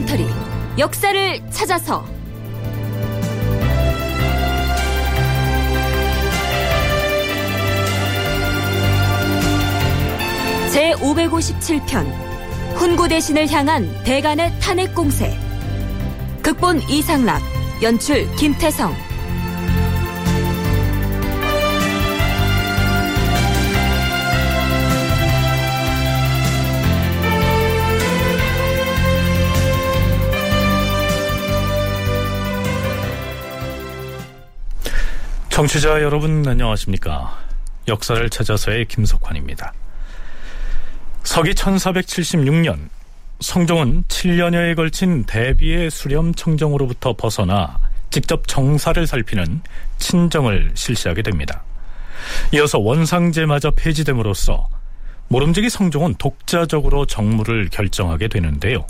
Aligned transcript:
다큐멘터리 0.00 0.26
역사를 0.78 1.50
찾아서. 1.50 2.04
제 10.72 10.92
557편 10.94 12.06
훈구 12.76 13.08
대신을 13.08 13.50
향한 13.50 13.92
대간의 14.04 14.58
탄핵 14.60 14.94
공세. 14.94 15.36
극본 16.42 16.82
이상락 16.88 17.42
연출 17.82 18.30
김태성 18.36 18.94
청취자 35.60 36.00
여러분 36.00 36.48
안녕하십니까 36.48 37.36
역사를 37.86 38.30
찾아서의 38.30 38.86
김석환입니다 38.86 39.74
서기 41.22 41.50
1476년 41.50 42.88
성종은 43.40 44.04
7년여에 44.04 44.74
걸친 44.74 45.24
대비의 45.24 45.90
수렴 45.90 46.32
청정으로부터 46.32 47.12
벗어나 47.14 47.78
직접 48.08 48.48
정사를 48.48 49.06
살피는 49.06 49.60
친정을 49.98 50.70
실시하게 50.72 51.20
됩니다. 51.20 51.62
이어서 52.54 52.78
원상제마저 52.78 53.72
폐지됨으로써 53.72 54.66
모름지기 55.28 55.68
성종은 55.68 56.14
독자적으로 56.14 57.04
정무를 57.04 57.68
결정하게 57.68 58.28
되는데요. 58.28 58.86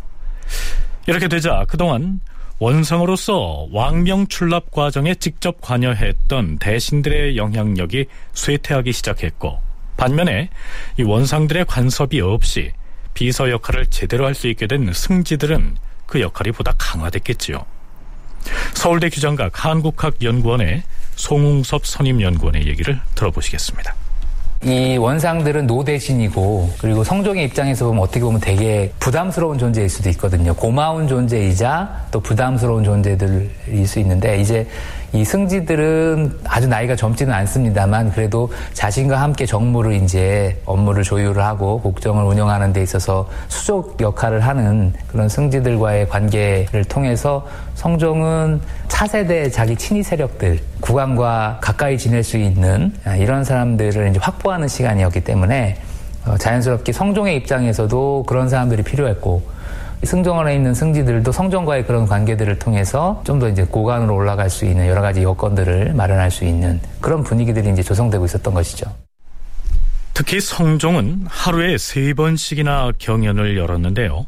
이렇게 1.08 1.26
되자 1.26 1.64
그동안 1.68 2.20
원상으로서 2.61 3.69
왕명 3.72 4.27
출납 4.27 4.70
과정에 4.70 5.14
직접 5.14 5.62
관여했던 5.62 6.58
대신들의 6.58 7.39
영향력이 7.39 8.05
쇠퇴하기 8.34 8.92
시작했고 8.92 9.58
반면에 9.97 10.50
이 10.98 11.03
원상들의 11.03 11.64
간섭이 11.64 12.20
없이 12.20 12.70
비서 13.14 13.50
역할을 13.50 13.86
제대로 13.86 14.27
할 14.27 14.34
수 14.34 14.47
있게 14.47 14.66
된 14.66 14.92
승지들은 14.92 15.77
그 16.06 16.20
역할이 16.20 16.53
보다 16.53 16.72
강화됐겠지요. 16.77 17.64
서울대 18.75 19.08
규장각 19.08 19.64
한국학연구원의 19.64 20.83
송웅섭 21.16 21.86
선임연구원의 21.86 22.66
얘기를 22.66 23.00
들어보시겠습니다. 23.14 23.94
이 24.62 24.98
원상들은 24.98 25.66
노대신이고 25.66 26.75
그리고 26.78 27.03
성종의 27.03 27.47
입장에서 27.47 27.86
보면 27.86 28.03
어떻게 28.03 28.20
보면 28.20 28.41
되게 28.41 28.92
부담스러운 29.00 29.56
존재일 29.58 29.88
수도 29.88 30.11
있거든요. 30.11 30.55
고마운 30.55 31.08
존재이자 31.08 32.08
또 32.11 32.20
부담스러운 32.20 32.84
존재들일 32.84 33.86
수 33.86 33.98
있는데 34.00 34.41
이제 34.41 34.66
이 35.12 35.25
승지들은 35.25 36.39
아주 36.44 36.69
나이가 36.69 36.94
젊지는 36.94 37.33
않습니다만 37.33 38.12
그래도 38.12 38.50
자신과 38.75 39.20
함께 39.20 39.44
정무를 39.44 39.94
이제 39.94 40.61
업무를 40.64 41.03
조율을 41.03 41.42
하고 41.42 41.81
국정을 41.81 42.25
운영하는 42.25 42.72
데 42.72 42.83
있어서 42.83 43.28
수족 43.48 44.00
역할을 44.00 44.41
하는 44.41 44.92
그런 45.08 45.28
승지들과의 45.28 46.08
관계를 46.08 46.84
통해서 46.84 47.47
성종은 47.75 48.61
차세대 48.86 49.50
자기 49.50 49.75
친위 49.75 50.03
세력들 50.03 50.61
국왕과 50.81 51.58
가까이 51.61 51.98
지낼 51.98 52.22
수 52.22 52.36
있는 52.36 52.92
이런 53.19 53.42
사람들을 53.42 54.11
이제 54.11 54.19
확보하는 54.20 54.69
시간이었기 54.69 55.22
때문에 55.22 55.77
어, 56.27 56.36
자연스럽게 56.36 56.93
성종의 56.93 57.37
입장에서도 57.37 58.25
그런 58.26 58.49
사람들이 58.49 58.82
필요했고 58.82 59.43
승정원에 60.03 60.55
있는 60.55 60.72
승지들도 60.75 61.31
성정과의 61.31 61.87
그런 61.87 62.06
관계들을 62.06 62.59
통해서 62.59 63.22
좀 63.25 63.38
더 63.41 63.49
이제 63.49 63.65
고관으로 63.65 64.15
올라갈 64.15 64.50
수 64.50 64.66
있는 64.66 64.87
여러 64.87 65.00
가지 65.00 65.22
여건들을 65.22 65.94
마련할 65.94 66.31
수 66.31 66.44
있는 66.44 66.78
그런 67.00 67.22
분위기들이 67.22 67.71
이제 67.71 67.83
조성되고 67.83 68.25
있었던 68.27 68.53
것이죠. 68.53 68.94
특히 70.12 70.41
성종은 70.41 71.25
하루에 71.28 71.78
세 71.78 72.12
번씩이나 72.12 72.93
경연을 72.99 73.56
열었는데요. 73.56 74.27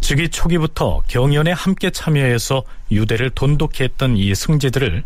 즉위 0.00 0.28
초기부터 0.30 1.02
경연에 1.06 1.52
함께 1.52 1.90
참여해서 1.90 2.64
유대를 2.90 3.30
돈독히 3.30 3.84
했던 3.84 4.16
이 4.16 4.34
승지들을 4.34 5.04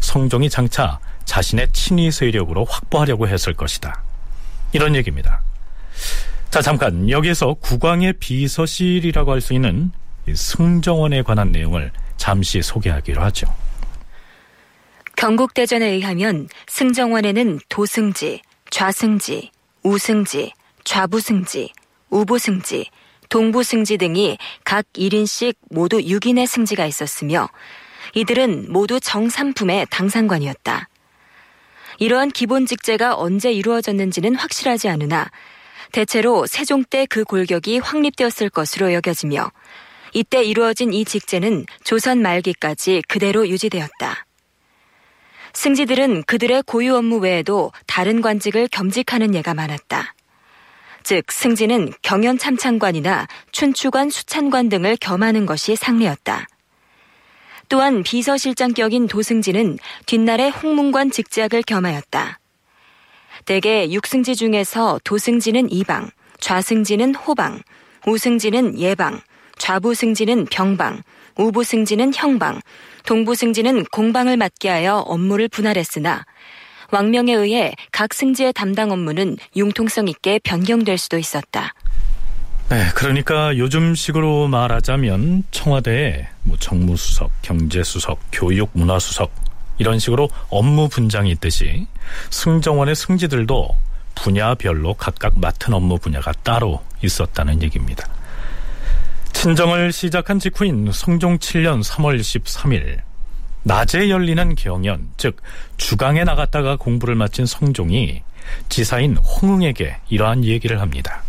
성종이 0.00 0.48
장차 0.48 0.98
자신의 1.26 1.68
친위 1.74 2.10
세력으로 2.10 2.64
확보하려고 2.64 3.28
했을 3.28 3.52
것이다. 3.52 4.02
이런 4.72 4.94
얘기입니다. 4.96 5.42
자, 6.50 6.62
잠깐 6.62 7.08
여기에서 7.10 7.54
국왕의 7.54 8.14
비서실이라고 8.14 9.32
할 9.32 9.40
수 9.40 9.52
있는 9.52 9.92
승정원에 10.34 11.22
관한 11.22 11.52
내용을 11.52 11.90
잠시 12.16 12.60
소개하기로 12.62 13.22
하죠. 13.24 13.46
경국대전에 15.16 15.86
의하면 15.86 16.48
승정원에는 16.68 17.60
도승지, 17.68 18.42
좌승지, 18.70 19.50
우승지, 19.82 20.52
좌부승지, 20.84 21.72
우부승지, 22.10 22.86
동부승지 23.28 23.98
등이 23.98 24.38
각 24.64 24.86
1인씩 24.94 25.54
모두 25.70 25.98
6인의 25.98 26.46
승지가 26.46 26.86
있었으며 26.86 27.48
이들은 28.14 28.72
모두 28.72 29.00
정삼품의 29.00 29.86
당상관이었다. 29.90 30.88
이러한 31.98 32.30
기본 32.30 32.64
직제가 32.64 33.16
언제 33.16 33.52
이루어졌는지는 33.52 34.34
확실하지 34.34 34.88
않으나 34.88 35.30
대체로 35.92 36.46
세종 36.46 36.84
때 36.84 37.06
그 37.06 37.24
골격이 37.24 37.78
확립되었을 37.78 38.50
것으로 38.50 38.92
여겨지며 38.92 39.50
이때 40.12 40.42
이루어진 40.42 40.92
이 40.92 41.04
직제는 41.04 41.66
조선 41.84 42.22
말기까지 42.22 43.02
그대로 43.08 43.48
유지되었다. 43.48 44.26
승지들은 45.52 46.24
그들의 46.24 46.62
고유 46.66 46.94
업무 46.94 47.18
외에도 47.18 47.72
다른 47.86 48.20
관직을 48.20 48.68
겸직하는 48.68 49.34
예가 49.34 49.54
많았다. 49.54 50.14
즉, 51.02 51.32
승지는 51.32 51.92
경연 52.02 52.38
참찬관이나 52.38 53.26
춘추관 53.52 54.10
수찬관 54.10 54.68
등을 54.68 54.96
겸하는 55.00 55.46
것이 55.46 55.74
상례였다. 55.74 56.46
또한 57.68 58.02
비서실장격인 58.02 59.08
도승지는 59.08 59.78
뒷날에 60.06 60.48
홍문관 60.48 61.10
직제학을 61.10 61.62
겸하였다. 61.62 62.38
대개 63.48 63.90
육승지 63.90 64.36
중에서 64.36 65.00
도승지는 65.04 65.72
이방, 65.72 66.10
좌승지는 66.38 67.14
호방, 67.14 67.62
우승지는 68.06 68.78
예방, 68.78 69.22
좌부승지는 69.56 70.44
병방, 70.50 71.00
우부승지는 71.38 72.12
형방, 72.14 72.60
동부승지는 73.06 73.86
공방을 73.86 74.36
맡게 74.36 74.68
하여 74.68 74.98
업무를 74.98 75.48
분할했으나 75.48 76.26
왕명에 76.90 77.32
의해 77.32 77.72
각 77.90 78.12
승지의 78.12 78.52
담당 78.52 78.90
업무는 78.90 79.38
융통성 79.56 80.08
있게 80.08 80.40
변경될 80.44 80.98
수도 80.98 81.16
있었다. 81.16 81.72
네, 82.68 82.84
그러니까 82.94 83.56
요즘식으로 83.56 84.48
말하자면 84.48 85.44
청와대에 85.52 86.28
뭐 86.42 86.58
정무수석, 86.58 87.30
경제수석, 87.40 88.20
교육 88.30 88.68
문화수석 88.74 89.47
이런 89.78 89.98
식으로 89.98 90.28
업무 90.50 90.88
분장이 90.88 91.30
있듯이 91.32 91.86
승정원의 92.30 92.94
승지들도 92.94 93.76
분야별로 94.14 94.94
각각 94.94 95.38
맡은 95.38 95.74
업무 95.74 95.98
분야가 95.98 96.32
따로 96.42 96.82
있었다는 97.02 97.62
얘기입니다. 97.62 98.06
친정을 99.32 99.92
시작한 99.92 100.40
직후인 100.40 100.90
성종 100.92 101.38
7년 101.38 101.84
3월 101.84 102.18
13일 102.18 103.00
낮에 103.62 104.10
열리는 104.10 104.54
경연, 104.54 105.10
즉 105.16 105.40
주강에 105.76 106.24
나갔다가 106.24 106.76
공부를 106.76 107.14
마친 107.14 107.46
성종이 107.46 108.22
지사인 108.68 109.16
홍응에게 109.16 109.96
이러한 110.08 110.44
얘기를 110.44 110.80
합니다. 110.80 111.22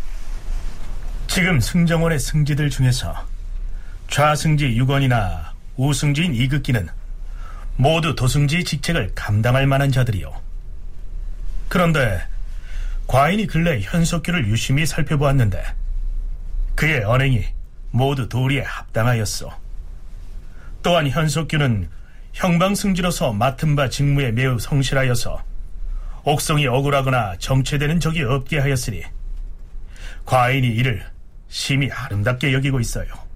지금 1.28 1.60
승정원의 1.60 2.18
승지들 2.18 2.70
중에서 2.70 3.14
좌승지 4.10 4.66
6원이나 4.70 5.50
우승지인 5.78 6.34
이극기는 6.34 6.90
모두 7.80 8.14
도승지 8.14 8.66
직책을 8.66 9.14
감당할 9.16 9.66
만한 9.66 9.90
자들이요. 9.90 10.34
그런데 11.70 12.22
과인이 13.08 13.48
근래 13.48 13.80
현석규를 13.82 14.50
유심히 14.50 14.86
살펴보았는데 14.86 15.64
그의 16.76 17.06
언행이 17.06 17.46
모두 17.92 18.28
도리에 18.28 18.64
합당하였어. 18.64 19.58
또한 20.84 21.08
현석규는 21.08 21.90
형방승지로서 22.34 23.32
맡은 23.32 23.78
바 23.78 23.88
직무에 23.88 24.34
매우 24.34 24.60
성실하여서 24.60 25.42
옥성이 26.26 26.68
억울하거나 26.68 27.38
정체되는 27.38 28.02
적이 28.02 28.24
없게 28.24 28.60
하였으니 28.60 29.04
과인이 30.26 30.68
이를 30.68 31.06
심히 31.48 31.90
아름답게 31.90 32.52
여기고 32.52 32.82
있어요. 32.82 33.29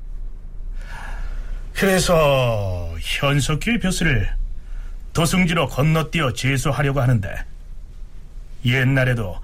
그래서 1.73 2.95
현석규의 2.99 3.79
벼슬을 3.79 4.29
도승지로 5.13 5.67
건너뛰어 5.67 6.33
제수하려고 6.33 7.01
하는데 7.01 7.29
옛날에도 8.65 9.39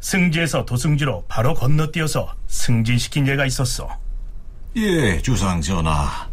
승지에서 0.00 0.64
도승지로 0.64 1.26
바로 1.28 1.54
건너뛰어서 1.54 2.34
승진시킨 2.48 3.26
예가 3.28 3.46
있었어. 3.46 3.96
예, 4.76 5.20
주상 5.20 5.60
전하. 5.60 6.28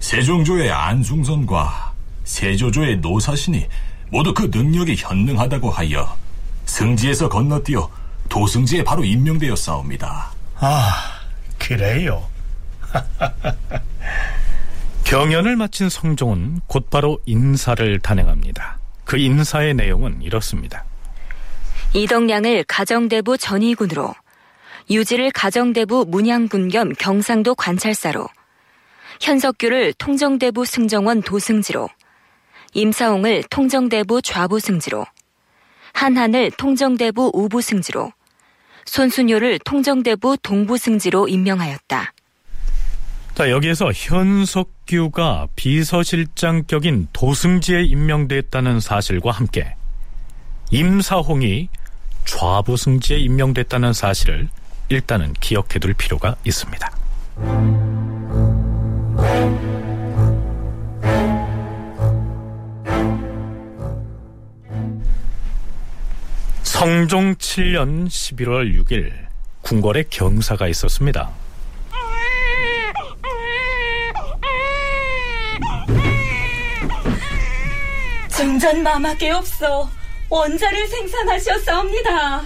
세종조의 0.00 0.70
안중선과 0.70 1.92
세조조의 2.24 2.98
노사신이 2.98 3.66
모두 4.10 4.32
그 4.32 4.50
능력이 4.52 4.96
현능하다고 4.96 5.70
하여 5.70 6.16
승지에서 6.66 7.28
건너뛰어 7.28 7.90
도승지에 8.28 8.84
바로 8.84 9.04
임명되었사옵니다. 9.04 10.32
아, 10.56 10.92
그래요. 11.58 12.26
경연을 15.04 15.56
마친 15.56 15.90
성종은 15.90 16.60
곧바로 16.66 17.20
인사를 17.26 18.00
단행합니다. 18.00 18.78
그 19.04 19.18
인사의 19.18 19.74
내용은 19.74 20.22
이렇습니다. 20.22 20.84
이덕량을 21.92 22.64
가정대부 22.64 23.36
전의군으로, 23.36 24.14
유지를 24.90 25.30
가정대부 25.30 26.06
문양군 26.08 26.68
겸 26.68 26.92
경상도 26.94 27.54
관찰사로, 27.54 28.26
현석규를 29.20 29.92
통정대부 29.98 30.64
승정원 30.64 31.22
도승지로, 31.22 31.88
임사홍을 32.72 33.44
통정대부 33.50 34.22
좌부승지로, 34.22 35.06
한한을 35.92 36.50
통정대부 36.52 37.30
우부승지로, 37.34 38.10
손순효를 38.86 39.60
통정대부 39.60 40.38
동부승지로 40.42 41.28
임명하였다. 41.28 42.12
자, 43.34 43.50
여기에서 43.50 43.90
현석규가 43.92 45.48
비서실장격인 45.56 47.08
도승지에 47.12 47.82
임명됐다는 47.82 48.78
사실과 48.78 49.32
함께 49.32 49.74
임사홍이 50.70 51.68
좌부승지에 52.26 53.18
임명됐다는 53.18 53.92
사실을 53.92 54.48
일단은 54.88 55.32
기억해 55.40 55.80
둘 55.80 55.94
필요가 55.94 56.36
있습니다. 56.44 56.90
성종 66.62 67.34
7년 67.34 68.06
11월 68.06 68.80
6일 68.84 69.12
궁궐에 69.62 70.04
경사가 70.08 70.68
있었습니다. 70.68 71.43
증전 78.36 78.82
마마께 78.82 79.30
없어 79.30 79.88
원자를 80.28 80.88
생산하셨사옵니다. 80.88 82.42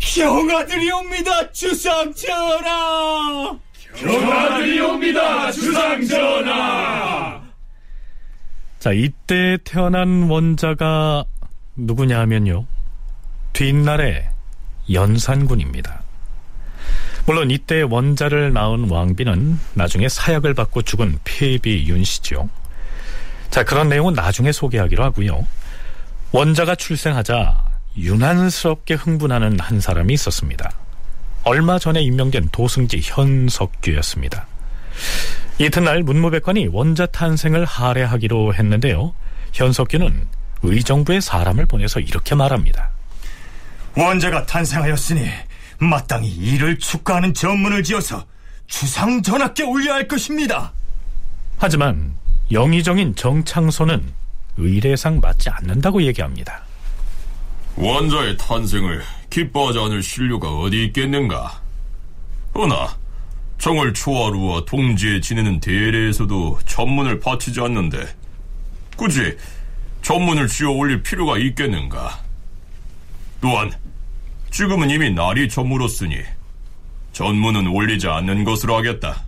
경아들이 0.00 0.90
옵니다, 0.90 1.52
주상 1.52 2.12
전하. 2.12 3.56
경아들이 3.94 4.80
옵니다, 4.80 5.52
주상 5.52 6.04
전하. 6.04 7.40
자, 8.80 8.92
이때 8.92 9.56
태어난 9.64 10.24
원자가 10.24 11.24
누구냐 11.76 12.18
하면요. 12.20 12.66
뒷날에 13.52 14.28
연산군입니다. 14.92 16.02
물론 17.26 17.50
이때 17.50 17.82
원자를 17.82 18.52
낳은 18.52 18.90
왕비는 18.90 19.58
나중에 19.74 20.08
사약을 20.08 20.54
받고 20.54 20.82
죽은 20.82 21.20
폐비 21.24 21.86
윤씨죠. 21.86 22.48
자, 23.54 23.62
그런 23.62 23.88
내용은 23.88 24.14
나중에 24.14 24.50
소개하기로 24.50 25.04
하고요. 25.04 25.46
원자가 26.32 26.74
출생하자 26.74 27.64
유난스럽게 27.96 28.94
흥분하는 28.94 29.60
한 29.60 29.80
사람이 29.80 30.12
있었습니다. 30.12 30.72
얼마 31.44 31.78
전에 31.78 32.02
임명된 32.02 32.48
도승지 32.50 33.00
현석규였습니다. 33.04 34.48
이튿날 35.58 36.02
문무백관이 36.02 36.66
원자 36.72 37.06
탄생을 37.06 37.64
할애하기로 37.64 38.54
했는데요. 38.56 39.14
현석규는 39.52 40.26
의정부에 40.64 41.20
사람을 41.20 41.66
보내서 41.66 42.00
이렇게 42.00 42.34
말합니다. 42.34 42.90
원자가 43.96 44.46
탄생하였으니 44.46 45.30
마땅히 45.78 46.28
이를 46.28 46.76
축하하는 46.80 47.32
전문을 47.32 47.84
지어서 47.84 48.26
주상 48.66 49.22
전하께 49.22 49.62
올려야 49.62 49.94
할 49.94 50.08
것입니다. 50.08 50.72
하지만 51.56 52.16
영의정인 52.52 53.14
정창소는 53.16 54.02
의례상 54.56 55.20
맞지 55.20 55.50
않는다고 55.50 56.02
얘기합니다. 56.02 56.62
원자의 57.76 58.36
탄생을 58.36 59.02
기뻐하지 59.30 59.78
않을 59.80 60.02
신료가 60.02 60.48
어디 60.60 60.84
있겠는가? 60.84 61.60
허나 62.54 62.96
정월 63.58 63.94
초하루와 63.94 64.64
동지에 64.66 65.20
지내는 65.20 65.58
대례에서도 65.60 66.60
전문을 66.66 67.18
바치지 67.18 67.60
않는데 67.60 68.06
굳이 68.96 69.36
전문을 70.02 70.46
지어 70.46 70.70
올릴 70.70 71.02
필요가 71.02 71.38
있겠는가? 71.38 72.20
또한 73.40 73.72
지금은 74.50 74.90
이미 74.90 75.10
날이 75.10 75.48
저물었으니 75.48 76.18
전문은 77.12 77.66
올리지 77.66 78.06
않는 78.06 78.44
것으로 78.44 78.76
하겠다. 78.76 79.24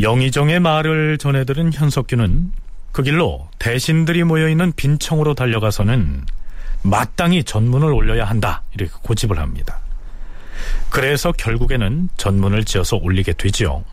영의정의 0.00 0.58
말을 0.58 1.18
전해들은 1.18 1.72
현석규는 1.72 2.52
그 2.90 3.02
길로 3.02 3.48
대신들이 3.58 4.24
모여있는 4.24 4.72
빈청으로 4.72 5.34
달려가서는 5.34 6.24
마땅히 6.82 7.44
전문을 7.44 7.92
올려야 7.92 8.24
한다 8.24 8.62
이렇게 8.74 8.92
고집을 9.02 9.38
합니다. 9.38 9.80
그래서 10.90 11.32
결국에는 11.32 12.08
전문을 12.16 12.64
지어서 12.64 12.96
올리게 12.96 13.32
되지요. 13.32 13.84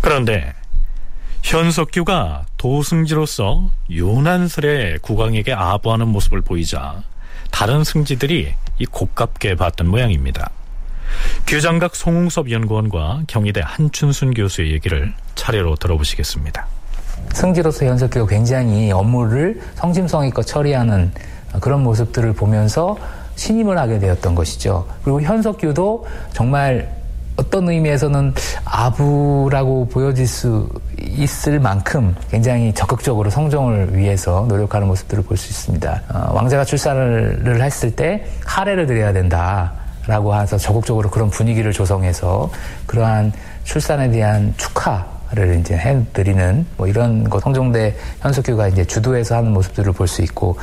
그런데 0.00 0.54
현석규가 1.42 2.46
도승지로서 2.56 3.70
유난스레 3.90 4.98
국왕에게 5.02 5.52
아부하는 5.52 6.08
모습을 6.08 6.40
보이자 6.40 7.02
다른 7.50 7.84
승지들이 7.84 8.54
이 8.78 8.86
곱깝게 8.86 9.56
봤던 9.56 9.88
모양입니다. 9.88 10.50
규장각 11.46 11.96
송웅섭 11.96 12.50
연구원과 12.50 13.22
경희대 13.26 13.60
한춘순 13.64 14.34
교수의 14.34 14.72
얘기를 14.72 15.12
차례로 15.34 15.76
들어보시겠습니다. 15.76 16.66
승지로서 17.32 17.84
현석규가 17.86 18.26
굉장히 18.26 18.90
업무를 18.92 19.60
성심성의껏 19.76 20.46
처리하는 20.46 21.12
그런 21.60 21.82
모습들을 21.82 22.32
보면서 22.34 22.96
신임을 23.36 23.78
하게 23.78 23.98
되었던 23.98 24.34
것이죠. 24.34 24.86
그리고 25.02 25.20
현석규도 25.22 26.06
정말 26.32 26.90
어떤 27.36 27.68
의미에서는 27.70 28.34
아부라고 28.66 29.88
보여질 29.88 30.26
수 30.26 30.68
있을 30.98 31.58
만큼 31.58 32.14
굉장히 32.30 32.72
적극적으로 32.74 33.30
성종을 33.30 33.96
위해서 33.96 34.44
노력하는 34.48 34.86
모습들을 34.88 35.22
볼 35.24 35.36
수 35.38 35.48
있습니다. 35.48 36.02
어, 36.12 36.32
왕자가 36.34 36.64
출산을 36.64 37.62
했을 37.62 37.96
때 37.96 38.26
할애를 38.44 38.86
드려야 38.86 39.12
된다 39.14 39.72
라고 40.06 40.34
해서 40.34 40.56
적극적으로 40.56 41.10
그런 41.10 41.30
분위기를 41.30 41.72
조성해서 41.72 42.50
그러한 42.86 43.32
출산에 43.64 44.10
대한 44.10 44.54
축하를 44.56 45.58
이제 45.60 45.76
해드리는 45.76 46.66
뭐 46.76 46.86
이런 46.86 47.28
것 47.28 47.42
성종대 47.42 47.94
현석규가 48.20 48.68
이제 48.68 48.84
주도해서 48.84 49.36
하는 49.36 49.52
모습들을 49.52 49.92
볼 49.92 50.08
수 50.08 50.22
있고 50.22 50.56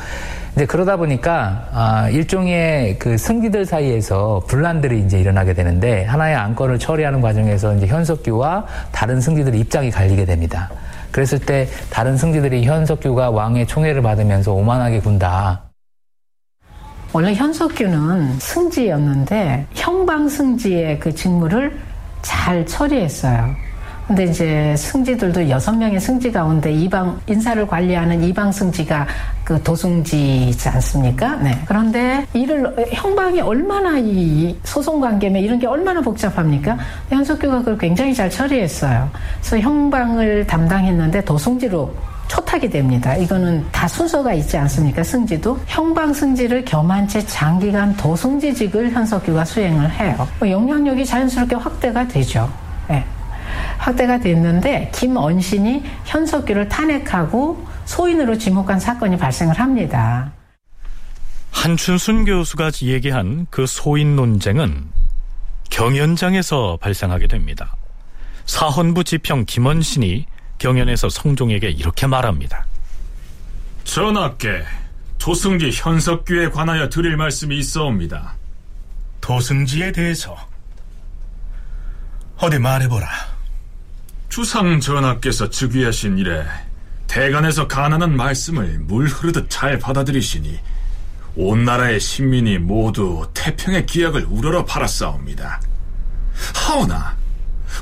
이제 0.56 0.66
그러다 0.66 0.96
보니까 0.96 1.68
아, 1.72 2.08
일종의 2.10 2.98
그 2.98 3.16
승기들 3.16 3.64
사이에서 3.64 4.42
분란들이 4.48 5.00
이제 5.00 5.20
일어나게 5.20 5.54
되는데 5.54 6.04
하나의 6.04 6.34
안건을 6.34 6.80
처리하는 6.80 7.20
과정에서 7.20 7.76
이제 7.76 7.86
현석규와 7.86 8.66
다른 8.90 9.20
승지들의 9.20 9.60
입장이 9.60 9.90
갈리게 9.92 10.24
됩니다. 10.24 10.68
그랬을 11.12 11.38
때 11.38 11.68
다른 11.90 12.16
승지들이 12.16 12.64
현석규가 12.64 13.30
왕의 13.30 13.68
총애를 13.68 14.02
받으면서 14.02 14.52
오만하게 14.52 14.98
군다. 15.00 15.67
원래 17.12 17.34
현석규는 17.34 18.38
승지였는데 18.38 19.66
형방 19.74 20.28
승지의 20.28 21.00
그 21.00 21.14
직무를 21.14 21.78
잘 22.22 22.66
처리했어요. 22.66 23.54
근데 24.06 24.24
이제 24.24 24.74
승지들도 24.76 25.50
여섯 25.50 25.72
명의 25.72 26.00
승지 26.00 26.32
가운데 26.32 26.72
이방 26.72 27.20
인사를 27.26 27.66
관리하는 27.66 28.24
이방 28.24 28.50
승지가 28.50 29.06
그 29.44 29.62
도승지지 29.62 30.68
않습니까? 30.70 31.36
네. 31.36 31.58
그런데 31.66 32.26
이를 32.32 32.74
형방이 32.90 33.42
얼마나 33.42 33.98
이 33.98 34.56
소송 34.64 35.00
관계면 35.00 35.42
이런 35.42 35.58
게 35.58 35.66
얼마나 35.66 36.00
복잡합니까? 36.00 36.78
현석규가 37.10 37.58
그걸 37.58 37.76
굉장히 37.76 38.14
잘 38.14 38.30
처리했어요. 38.30 39.10
그래서 39.40 39.58
형방을 39.58 40.46
담당했는데 40.46 41.24
도승지로 41.26 41.92
초탁이 42.28 42.68
됩니다. 42.70 43.16
이거는 43.16 43.66
다 43.72 43.88
순서가 43.88 44.34
있지 44.34 44.56
않습니까? 44.56 45.02
승지도 45.02 45.58
형방 45.66 46.12
승지를 46.12 46.64
겸한 46.64 47.08
채 47.08 47.20
장기간 47.24 47.96
도승지직을 47.96 48.92
현석규가 48.92 49.44
수행을 49.44 49.90
해요. 49.90 50.28
뭐 50.38 50.48
영향력이 50.48 51.04
자연스럽게 51.04 51.56
확대가 51.56 52.06
되죠. 52.06 52.52
네. 52.88 53.04
확대가 53.78 54.18
됐는데 54.18 54.90
김언신이 54.94 55.82
현석규를 56.04 56.68
탄핵하고 56.68 57.66
소인으로 57.86 58.36
지목한 58.36 58.78
사건이 58.78 59.16
발생을 59.16 59.58
합니다. 59.58 60.30
한춘순 61.50 62.24
교수가 62.24 62.70
얘기한 62.82 63.46
그 63.50 63.66
소인 63.66 64.16
논쟁은 64.16 64.84
경연장에서 65.70 66.78
발생하게 66.80 67.26
됩니다. 67.26 67.74
사헌부 68.44 69.04
지평 69.04 69.44
김원신이 69.46 70.26
경연에서 70.58 71.08
성종에게 71.08 71.70
이렇게 71.70 72.06
말합니다. 72.06 72.66
전하께 73.84 74.64
도승지 75.18 75.70
현석규에 75.72 76.50
관하여 76.50 76.88
드릴 76.88 77.16
말씀이 77.16 77.56
있어옵니다. 77.58 78.34
도승지에 79.20 79.92
대해서 79.92 80.36
어디 82.38 82.58
말해보라. 82.58 83.08
주상 84.28 84.78
전하께서 84.78 85.50
즉위하신 85.50 86.18
이래 86.18 86.44
대간에서 87.06 87.66
가난한 87.66 88.14
말씀을 88.16 88.78
물 88.80 89.06
흐르듯 89.06 89.48
잘 89.48 89.78
받아들이시니 89.78 90.58
온 91.36 91.64
나라의 91.64 91.98
신민이 91.98 92.58
모두 92.58 93.28
태평의 93.34 93.86
기약을 93.86 94.26
우러러 94.28 94.64
팔았사옵니다. 94.64 95.60
하오나 96.54 97.16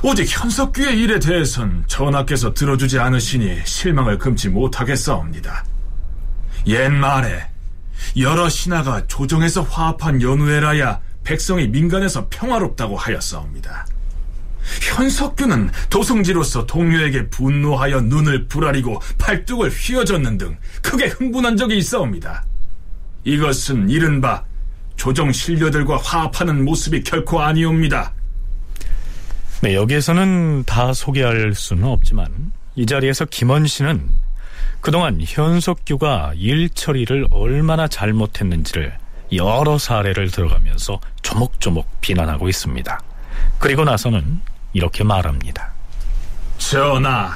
오직 0.03 0.27
현석규의 0.29 0.99
일에 0.99 1.19
대해선 1.19 1.83
전하께서 1.87 2.53
들어주지 2.53 2.99
않으시니 2.99 3.61
실망을 3.65 4.17
금치 4.17 4.49
못하겠사옵니다. 4.49 5.65
옛말에 6.65 7.47
여러 8.17 8.49
신하가 8.49 9.07
조정에서 9.07 9.63
화합한 9.63 10.21
연후에라야 10.21 10.99
백성이 11.23 11.67
민간에서 11.67 12.27
평화롭다고 12.29 12.95
하였사옵니다. 12.95 13.85
현석규는 14.81 15.71
도성지로서 15.89 16.65
동료에게 16.65 17.29
분노하여 17.29 18.01
눈을 18.01 18.47
부라리고 18.47 19.01
팔뚝을 19.17 19.69
휘어졌는 19.69 20.37
등 20.37 20.57
크게 20.81 21.07
흥분한 21.07 21.57
적이 21.57 21.77
있사옵니다. 21.77 22.43
이것은 23.23 23.89
이른바 23.89 24.43
조정 24.95 25.31
신료들과 25.31 25.97
화합하는 25.97 26.65
모습이 26.65 27.03
결코 27.03 27.41
아니옵니다. 27.41 28.13
네, 29.61 29.73
여기에서는 29.73 30.65
다 30.65 30.93
소개할 30.93 31.53
수는 31.55 31.85
없지만 31.85 32.51
이 32.75 32.85
자리에서 32.85 33.25
김원신은 33.25 34.07
그동안 34.81 35.19
현석규가 35.19 36.33
일 36.35 36.69
처리를 36.69 37.27
얼마나 37.31 37.87
잘못했는지를 37.87 38.95
여러 39.33 39.77
사례를 39.79 40.29
들어가면서 40.29 40.99
조목조목 41.23 42.01
비난하고 42.01 42.47
있습니다. 42.47 42.99
그리고 43.57 43.83
나서는 43.83 44.41
이렇게 44.73 45.03
말합니다. 45.03 45.73
전하, 46.59 47.31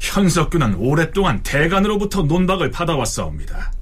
현석규는 0.00 0.74
오랫동안 0.74 1.42
대간으로부터 1.44 2.22
논박을 2.22 2.72
받아왔사옵니다. 2.72 3.72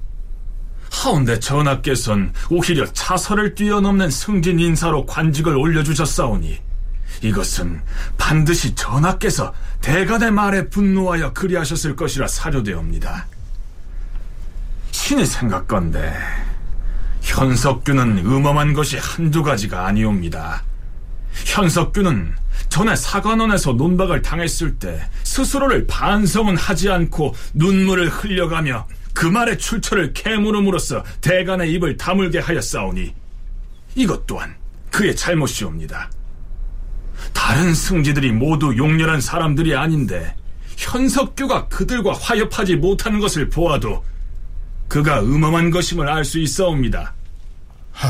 하운데 0.91 1.39
전하께선 1.39 2.31
오히려 2.51 2.85
차설을 2.85 3.55
뛰어넘는 3.55 4.11
승진 4.11 4.59
인사로 4.59 5.05
관직을 5.07 5.57
올려주셨사오니 5.57 6.59
이것은 7.21 7.81
반드시 8.17 8.75
전하께서 8.75 9.53
대간의 9.81 10.31
말에 10.31 10.69
분노하여 10.69 11.33
그리하셨을 11.33 11.95
것이라 11.95 12.27
사료되옵니다. 12.27 13.27
신이 14.91 15.25
생각건데 15.25 16.13
현석규는 17.21 18.19
음험한 18.19 18.73
것이 18.73 18.97
한두 18.97 19.43
가지가 19.43 19.85
아니옵니다. 19.85 20.63
현석규는 21.33 22.33
전에 22.69 22.95
사관원에서 22.95 23.73
논박을 23.73 24.21
당했을 24.21 24.75
때 24.75 25.01
스스로를 25.23 25.85
반성은 25.87 26.57
하지 26.57 26.89
않고 26.89 27.35
눈물을 27.53 28.09
흘려가며 28.09 28.87
그 29.13 29.25
말의 29.25 29.57
출처를 29.57 30.13
캐물음으로써 30.13 31.03
대간의 31.21 31.71
입을 31.73 31.97
다물게 31.97 32.39
하였사오니 32.39 33.13
이것 33.95 34.27
또한 34.27 34.55
그의 34.91 35.15
잘못이옵니다. 35.15 36.09
다른 37.33 37.73
승지들이 37.73 38.31
모두 38.31 38.75
용렬한 38.77 39.21
사람들이 39.21 39.75
아닌데 39.75 40.35
현석규가 40.77 41.67
그들과 41.67 42.13
화협하지 42.13 42.75
못하는 42.77 43.19
것을 43.19 43.49
보아도 43.49 44.03
그가 44.87 45.21
음험한 45.21 45.71
것임을 45.71 46.09
알 46.09 46.25
수 46.25 46.39
있사옵니다. 46.39 47.13
하... 47.91 48.09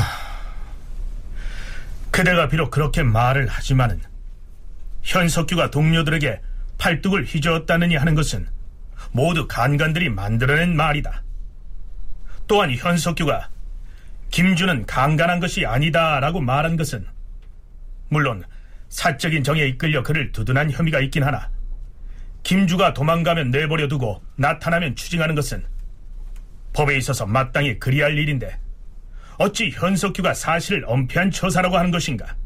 그대가 2.10 2.48
비록 2.48 2.70
그렇게 2.70 3.02
말을 3.02 3.46
하지만은 3.46 4.00
현석규가 5.02 5.70
동료들에게 5.70 6.40
팔뚝을 6.78 7.24
휘저었다느니 7.24 7.96
하는 7.96 8.14
것은 8.14 8.48
모두 9.12 9.46
간간들이 9.46 10.08
만들어낸 10.08 10.76
말이다. 10.76 11.22
또한 12.46 12.70
현석규가 12.72 13.48
김주는 14.30 14.86
강간한 14.86 15.40
것이 15.40 15.66
아니다라고 15.66 16.40
말한 16.40 16.76
것은 16.76 17.06
물론 18.08 18.44
사적인 18.88 19.42
정에 19.42 19.66
이끌려 19.66 20.02
그를 20.02 20.32
두둔한 20.32 20.70
혐의가 20.70 21.00
있긴 21.00 21.24
하나 21.24 21.50
김주가 22.42 22.94
도망가면 22.94 23.50
내버려 23.50 23.88
두고 23.88 24.22
나타나면 24.36 24.94
추징하는 24.94 25.34
것은 25.34 25.64
법에 26.72 26.96
있어서 26.98 27.26
마땅히 27.26 27.78
그리할 27.78 28.16
일인데 28.16 28.58
어찌 29.38 29.70
현석규가 29.70 30.34
사실을 30.34 30.84
엄폐한 30.86 31.30
처사라고 31.30 31.76
하는 31.76 31.90
것인가? 31.90 32.36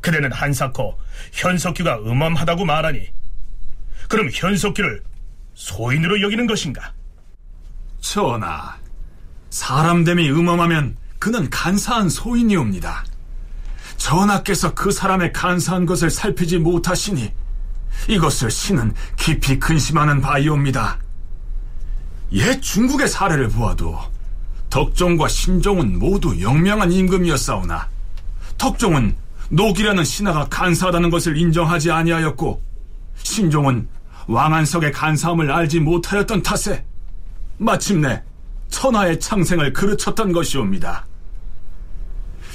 그대는 0.00 0.32
한사코 0.32 0.98
현석규가 1.32 1.98
음험하다고 2.00 2.64
말하니 2.64 3.08
그럼 4.08 4.28
현석규를 4.32 5.02
소인으로 5.54 6.20
여기는 6.22 6.46
것인가? 6.46 6.92
전하, 8.00 8.76
사람 9.50 10.04
됨이 10.04 10.30
음험하면 10.30 10.96
그는 11.18 11.50
간사한 11.50 12.08
소인이옵니다. 12.08 13.04
전하께서 13.98 14.74
그 14.74 14.90
사람의 14.90 15.32
간사한 15.32 15.84
것을 15.84 16.10
살피지 16.10 16.58
못하시니 16.58 17.30
이것을 18.08 18.50
신은 18.50 18.94
깊이 19.16 19.58
근심하는 19.58 20.20
바이옵니다. 20.20 20.98
옛 22.32 22.60
중국의 22.60 23.08
사례를 23.08 23.48
보아도 23.48 23.98
덕종과 24.70 25.28
신종은 25.28 25.98
모두 25.98 26.40
영명한 26.40 26.92
임금이었사오나 26.92 27.88
덕종은 28.56 29.16
녹이라는 29.50 30.04
신하가 30.04 30.46
간사하다는 30.48 31.10
것을 31.10 31.36
인정하지 31.36 31.90
아니하였고 31.90 32.62
신종은 33.22 33.88
왕안석의 34.26 34.92
간사함을 34.92 35.50
알지 35.50 35.80
못하였던 35.80 36.42
탓에 36.42 36.84
마침내 37.56 38.22
천하의 38.68 39.18
창생을 39.18 39.72
그르쳤던 39.72 40.32
것이옵니다. 40.32 41.07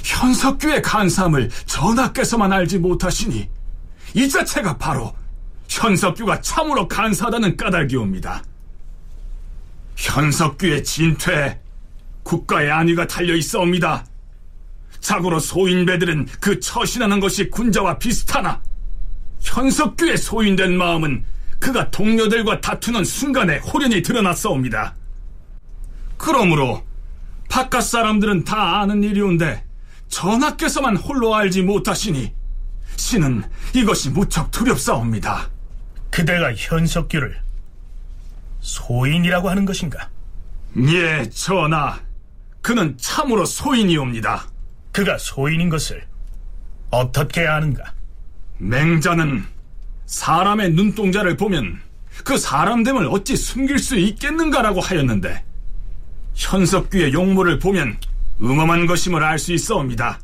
현석규의 0.04 0.82
간사함을 0.82 1.50
전하께서만 1.66 2.52
알지 2.52 2.78
못하시니 2.78 3.48
이 4.14 4.28
자체가 4.28 4.76
바로 4.76 5.14
현석규가 5.68 6.42
참으로 6.42 6.86
간사하다는 6.86 7.56
까닭이옵니다. 7.56 8.44
현석규의 9.96 10.84
진퇴에 10.84 11.58
국가의 12.22 12.70
안위가 12.70 13.06
달려 13.06 13.34
있어옵니다. 13.34 14.06
자고로 15.00 15.40
소인배들은 15.40 16.28
그 16.40 16.60
처신하는 16.60 17.20
것이 17.20 17.50
군자와 17.50 17.98
비슷하나 17.98 18.60
현석규의 19.40 20.16
소인된 20.16 20.76
마음은 20.76 21.24
그가 21.58 21.90
동료들과 21.90 22.60
다투는 22.60 23.04
순간에 23.04 23.58
호련히 23.58 24.02
드러났사옵니다. 24.02 24.94
그러므로 26.16 26.82
바깥 27.48 27.84
사람들은 27.84 28.44
다 28.44 28.80
아는 28.80 29.02
일이온데 29.02 29.63
전하께서만 30.14 30.96
홀로 30.96 31.34
알지 31.34 31.62
못하시니 31.62 32.32
신은 32.96 33.42
이것이 33.74 34.10
무척 34.10 34.48
두렵사옵니다. 34.52 35.50
그대가 36.10 36.54
현석규를 36.54 37.36
소인이라고 38.60 39.50
하는 39.50 39.64
것인가? 39.64 40.08
예, 40.88 41.28
전하. 41.30 41.98
그는 42.62 42.96
참으로 42.96 43.44
소인이옵니다. 43.44 44.46
그가 44.92 45.18
소인인 45.18 45.68
것을 45.68 46.06
어떻게 46.90 47.44
아는가? 47.44 47.92
맹자는 48.58 49.44
사람의 50.06 50.74
눈동자를 50.74 51.36
보면 51.36 51.80
그 52.22 52.38
사람됨을 52.38 53.08
어찌 53.08 53.36
숨길 53.36 53.80
수 53.80 53.96
있겠는가라고 53.96 54.80
하였는데 54.80 55.44
현석규의 56.34 57.12
용모를 57.12 57.58
보면 57.58 57.98
음험한 58.44 58.86
것임을 58.86 59.24
알 59.24 59.38
수 59.38 59.54
있어옵니다. 59.54 60.20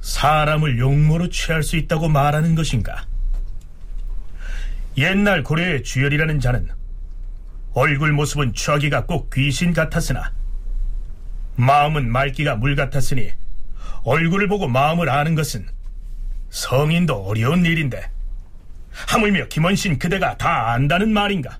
사람을 0.00 0.78
용모로 0.78 1.28
취할 1.28 1.64
수 1.64 1.76
있다고 1.76 2.08
말하는 2.08 2.54
것인가? 2.54 3.04
옛날 4.96 5.42
고려의 5.42 5.82
주열이라는 5.82 6.38
자는 6.38 6.68
얼굴 7.74 8.12
모습은 8.12 8.54
취하기가 8.54 9.06
꼭 9.06 9.30
귀신 9.34 9.72
같았으나 9.72 10.32
마음은 11.56 12.10
맑기가 12.10 12.54
물 12.56 12.76
같았으니 12.76 13.32
얼굴을 14.04 14.46
보고 14.46 14.68
마음을 14.68 15.10
아는 15.10 15.34
것은 15.34 15.66
성인도 16.50 17.26
어려운 17.26 17.66
일인데 17.66 18.08
하물며 19.08 19.48
김원신 19.48 19.98
그대가 19.98 20.36
다 20.36 20.72
안다는 20.72 21.12
말인가? 21.12 21.58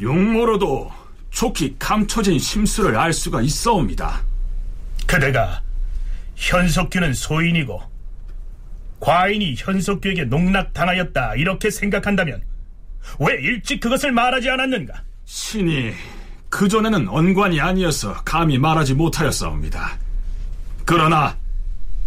용모로도 0.00 0.92
좋게 1.30 1.76
감춰진 1.78 2.38
심수를 2.38 2.96
알 2.96 3.12
수가 3.12 3.42
있어옵니다. 3.42 4.22
그대가 5.08 5.62
현석규는 6.36 7.14
소인이고 7.14 7.82
과인이 9.00 9.54
현석규에게 9.56 10.26
농락당하였다 10.26 11.34
이렇게 11.36 11.70
생각한다면 11.70 12.42
왜 13.18 13.34
일찍 13.40 13.80
그것을 13.80 14.12
말하지 14.12 14.50
않았는가? 14.50 15.02
신이 15.24 15.92
그전에는 16.50 17.08
언관이 17.08 17.60
아니어서 17.60 18.12
감히 18.24 18.58
말하지 18.58 18.94
못하였사옵니다. 18.94 19.98
그러나 20.84 21.36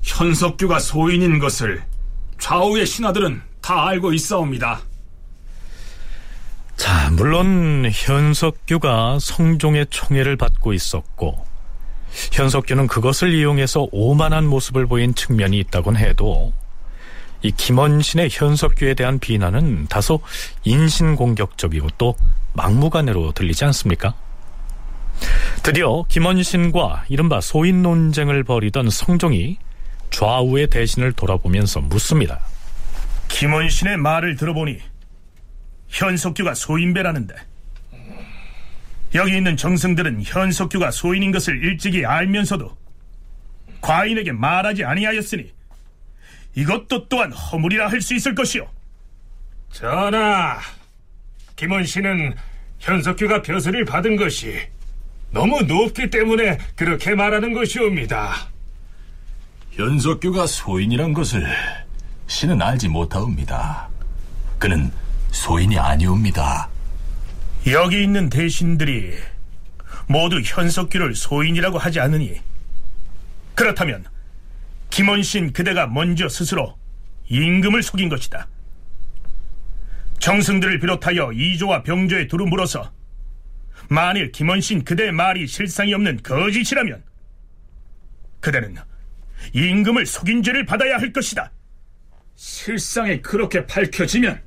현석규가 0.04 0.80
소인인 0.80 1.40
것을 1.40 1.84
좌우의 2.40 2.86
신하들은 2.86 3.42
다 3.62 3.88
알고 3.88 4.14
있사옵니다. 4.14 4.82
자, 6.76 7.12
물론 7.12 7.90
현석규가 7.92 9.20
성종의 9.20 9.88
총애를 9.90 10.38
받고 10.38 10.74
있었고 10.74 11.51
현석규는 12.32 12.88
그것을 12.88 13.34
이용해서 13.34 13.88
오만한 13.92 14.46
모습을 14.46 14.86
보인 14.88 15.14
측면이 15.16 15.60
있다곤 15.60 15.96
해도 15.98 16.54
이 17.42 17.52
김원신의 17.52 18.30
현석규에 18.32 18.94
대한 18.94 19.20
비난은 19.20 19.88
다소 19.88 20.20
인신공격적이고 20.64 21.90
또 21.98 22.16
막무가내로 22.54 23.32
들리지 23.32 23.66
않습니까? 23.66 24.14
드디어 25.64 26.04
김원신과 26.08 27.06
이른바 27.10 27.42
소인 27.42 27.82
논쟁을 27.82 28.44
벌이던 28.44 28.90
성종이 28.90 29.58
좌우의 30.10 30.68
대신을 30.68 31.14
돌아보면서 31.14 31.80
묻습니다. 31.82 32.42
김원신의 33.30 33.98
말을 33.98 34.36
들어보니 34.36 34.80
현석규가 35.88 36.54
소인배라는데 36.54 37.34
여기 39.14 39.38
있는 39.38 39.58
정승들은 39.58 40.24
현석규가 40.24 40.92
소인인 40.92 41.32
것을 41.32 41.64
일찍이 41.64 42.06
알면서도 42.06 42.78
과인에게 43.82 44.32
말하지 44.32 44.84
아니하였으니 44.86 45.52
이것도 46.56 47.08
또한 47.10 47.32
허물이라 47.32 47.88
할 47.90 48.02
수 48.02 48.14
있을 48.16 48.36
것이오. 48.36 48.68
전하, 49.72 50.60
김원 51.56 51.86
씨는 51.86 52.36
현석규가 52.80 53.42
벼슬을 53.42 53.86
받은 53.86 54.16
것이 54.18 54.60
너무 55.32 55.62
높기 55.62 56.10
때문에 56.10 56.58
그렇게 56.76 57.16
말하는 57.16 57.54
것이옵니다. 57.54 58.34
현석규가 59.72 60.48
소인이란 60.48 61.14
것을 61.14 61.46
신은 62.28 62.62
알지 62.62 62.90
못하옵니다. 62.90 63.88
그는 64.60 64.92
소인이 65.32 65.80
아니옵니다. 65.80 66.68
여기 67.68 68.02
있는 68.04 68.30
대신들이 68.30 69.14
모두 70.08 70.42
현석규를 70.44 71.14
소인이라고 71.14 71.78
하지 71.78 72.00
않으니 72.00 72.42
그렇다면 73.54 74.04
김원신 74.90 75.54
그대가 75.54 75.86
먼저 75.88 76.28
스스로 76.28 76.78
임금을 77.30 77.84
속인 77.84 78.10
것이다. 78.10 78.48
정승들을 80.20 80.80
비롯하여 80.80 81.32
이조와 81.34 81.84
병조에 81.84 82.28
두루 82.28 82.46
물어서 82.46 82.92
만일 83.90 84.32
김원신 84.32 84.84
그대의 84.84 85.12
말이 85.12 85.48
실상이 85.48 85.94
없는 85.94 86.22
거짓이라면 86.24 87.04
그대는 88.40 88.76
임금을 89.54 90.06
속인 90.06 90.44
죄를 90.44 90.66
받아야 90.66 90.98
할 90.98 91.14
것이다. 91.14 91.52
실상이 92.36 93.22
그렇게 93.22 93.66
밝혀지면 93.66 94.42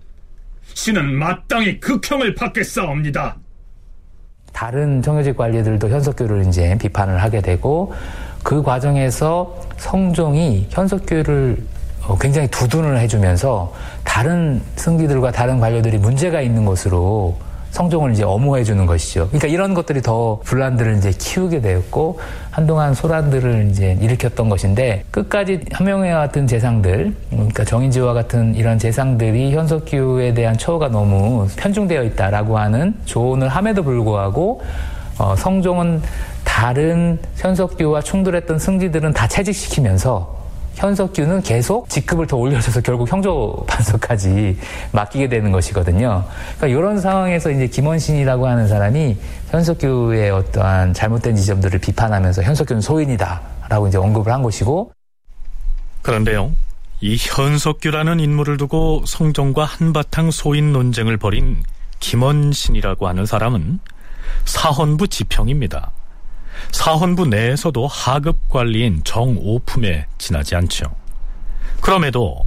신은 0.74 1.14
마땅히 1.14 1.80
극형을 1.80 2.34
받겠사옵니다. 2.34 3.36
다른 4.52 5.02
청요직 5.02 5.36
관리들도 5.36 5.88
현석규를 5.88 6.46
이제 6.46 6.76
비판을 6.78 7.22
하게 7.22 7.40
되고 7.40 7.92
그 8.42 8.62
과정에서 8.62 9.56
성종이 9.78 10.66
현석규를 10.70 11.56
어, 12.06 12.18
굉장히 12.18 12.46
두둔을 12.48 12.98
해주면서 12.98 13.72
다른 14.04 14.60
승기들과 14.76 15.32
다른 15.32 15.58
관료들이 15.58 15.98
문제가 15.98 16.42
있는 16.42 16.64
것으로 16.64 17.38
성종을 17.74 18.12
이제 18.12 18.22
엄호해 18.22 18.62
주는 18.62 18.86
것이죠. 18.86 19.26
그러니까 19.26 19.48
이런 19.48 19.74
것들이 19.74 20.00
더 20.00 20.38
분란들을 20.44 20.96
이제 20.96 21.10
키우게 21.10 21.60
되었고 21.60 22.20
한동안 22.52 22.94
소란들을 22.94 23.68
이제 23.68 23.98
일으켰던 24.00 24.48
것인데 24.48 25.02
끝까지 25.10 25.64
함명회와 25.72 26.20
같은 26.20 26.46
재상들, 26.46 27.12
그러니까 27.30 27.64
정인지와 27.64 28.14
같은 28.14 28.54
이런 28.54 28.78
재상들이 28.78 29.52
현석규에 29.52 30.34
대한 30.34 30.56
처우가 30.56 30.88
너무 30.88 31.48
편중되어 31.56 32.04
있다라고 32.04 32.58
하는 32.58 32.94
조언을 33.06 33.48
함에도 33.48 33.82
불구하고 33.82 34.62
어, 35.18 35.34
성종은 35.36 36.00
다른 36.44 37.18
현석규와 37.38 38.02
충돌했던 38.02 38.60
승지들은 38.60 39.12
다 39.14 39.26
채직시키면서 39.26 40.43
현석규는 40.76 41.42
계속 41.42 41.88
직급을 41.88 42.26
더 42.26 42.36
올려줘서 42.36 42.80
결국 42.80 43.10
형조 43.10 43.64
반석까지 43.68 44.58
맡기게 44.92 45.28
되는 45.28 45.52
것이거든요. 45.52 46.24
그러니까 46.56 46.78
이런 46.78 47.00
상황에서 47.00 47.50
이제 47.50 47.66
김원신이라고 47.66 48.46
하는 48.46 48.66
사람이 48.68 49.16
현석규의 49.50 50.30
어떠한 50.30 50.94
잘못된 50.94 51.36
지점들을 51.36 51.78
비판하면서 51.80 52.42
현석규는 52.42 52.80
소인이다라고 52.80 53.88
이제 53.88 53.98
언급을 53.98 54.32
한 54.32 54.42
것이고 54.42 54.92
그런데요. 56.02 56.52
이 57.00 57.16
현석규라는 57.18 58.20
인물을 58.20 58.56
두고 58.56 59.04
성종과 59.06 59.64
한바탕 59.64 60.30
소인 60.30 60.72
논쟁을 60.72 61.16
벌인 61.16 61.62
김원신이라고 62.00 63.08
하는 63.08 63.26
사람은 63.26 63.80
사헌부 64.44 65.08
지평입니다. 65.08 65.90
사헌부 66.72 67.26
내에서도 67.26 67.86
하급 67.86 68.48
관리인 68.48 69.02
정오품에 69.04 70.06
지나지 70.18 70.54
않죠. 70.56 70.86
그럼에도 71.80 72.46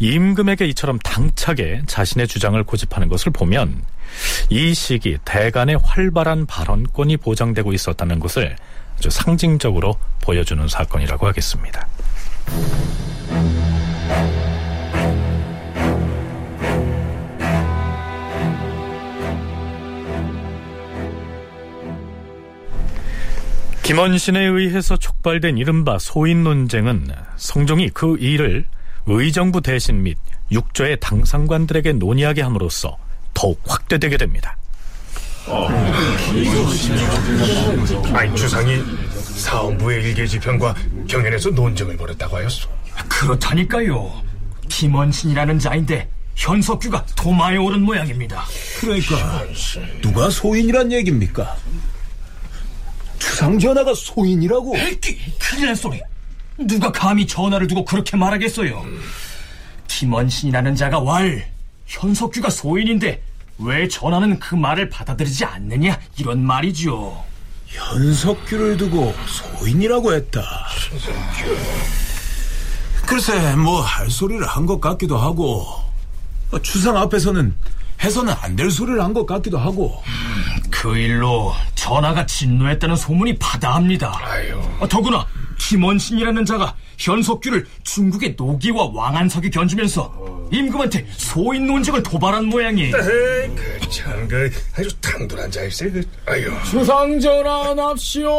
임금에게 0.00 0.66
이처럼 0.66 0.98
당차게 0.98 1.82
자신의 1.86 2.28
주장을 2.28 2.62
고집하는 2.62 3.08
것을 3.08 3.32
보면 3.32 3.82
이 4.50 4.74
시기 4.74 5.18
대간의 5.24 5.78
활발한 5.82 6.46
발언권이 6.46 7.18
보장되고 7.18 7.72
있었다는 7.72 8.18
것을 8.20 8.56
아주 8.96 9.10
상징적으로 9.10 9.96
보여주는 10.22 10.66
사건이라고 10.66 11.26
하겠습니다. 11.26 11.86
김원신에 23.88 24.44
의해서 24.44 24.98
촉발된 24.98 25.56
이른바 25.56 25.98
소인 25.98 26.44
논쟁은 26.44 27.08
성종이 27.36 27.88
그 27.88 28.18
일을 28.18 28.66
의정부 29.06 29.62
대신 29.62 30.02
및 30.02 30.18
육조의 30.52 31.00
당상관들에게 31.00 31.94
논의하게 31.94 32.42
함으로써 32.42 32.98
더욱 33.32 33.62
확대되게 33.66 34.18
됩니다. 34.18 34.58
아니 38.12 38.36
주상이 38.36 38.76
사헌부의 39.22 40.04
일개지편과 40.04 40.74
경연에서 41.08 41.48
논쟁을 41.48 41.96
벌였다고 41.96 42.36
하였소. 42.36 42.68
그렇다니까요. 43.08 44.22
김원신이라는 44.68 45.58
자인데 45.58 46.10
현석규가 46.34 47.06
도마에 47.16 47.56
오른 47.56 47.80
모양입니다. 47.80 48.44
그러니까 48.80 49.46
누가 50.02 50.28
소인이란 50.28 50.92
얘기입니까? 50.92 51.56
주상 53.18 53.58
전하가 53.58 53.92
소인이라고? 53.94 54.72
큰일 55.38 55.66
날 55.66 55.76
소리. 55.76 56.00
누가 56.58 56.90
감히 56.90 57.26
전하를 57.26 57.66
두고 57.66 57.84
그렇게 57.84 58.16
말하겠어요. 58.16 58.84
김원신이라는 59.86 60.74
자가 60.76 60.98
왈 61.00 61.46
현석규가 61.86 62.50
소인인데 62.50 63.22
왜 63.58 63.88
전하는 63.88 64.38
그 64.38 64.54
말을 64.54 64.88
받아들이지 64.88 65.44
않느냐 65.44 65.98
이런 66.18 66.42
말이죠. 66.44 67.24
현석규를 67.66 68.76
두고 68.76 69.14
소인이라고 69.26 70.14
했다. 70.14 70.42
글쎄 73.06 73.54
뭐 73.56 73.80
할 73.80 74.10
소리를 74.10 74.44
한 74.46 74.66
것 74.66 74.80
같기도 74.80 75.16
하고 75.16 75.66
주상 76.62 76.96
앞에서는 76.96 77.54
해서는 78.02 78.34
안 78.40 78.56
될 78.56 78.70
소리를 78.70 79.00
한 79.02 79.12
것 79.14 79.24
같기도 79.26 79.58
하고 79.58 80.02
그 80.70 80.96
일로 80.96 81.52
전하가 81.74 82.24
진노했다는 82.26 82.94
소문이 82.96 83.38
바다합니다. 83.38 84.12
아, 84.80 84.86
더구나 84.88 85.26
김원신이라는 85.58 86.44
자가 86.44 86.74
현석규를 86.98 87.66
중국의 87.84 88.34
노기와 88.36 88.90
왕안석이 88.92 89.50
견주면서 89.50 90.48
임금한테 90.52 91.06
소인 91.16 91.66
논쟁을 91.66 92.02
도발한 92.02 92.46
모양이. 92.46 92.90
참, 93.90 94.26
그 94.28 94.50
아주 94.76 94.88
당돌한 95.00 95.50
자일세. 95.50 95.90
그, 95.90 96.02
아유. 96.26 96.50
주상전하 96.70 97.74
납시오. 97.74 98.30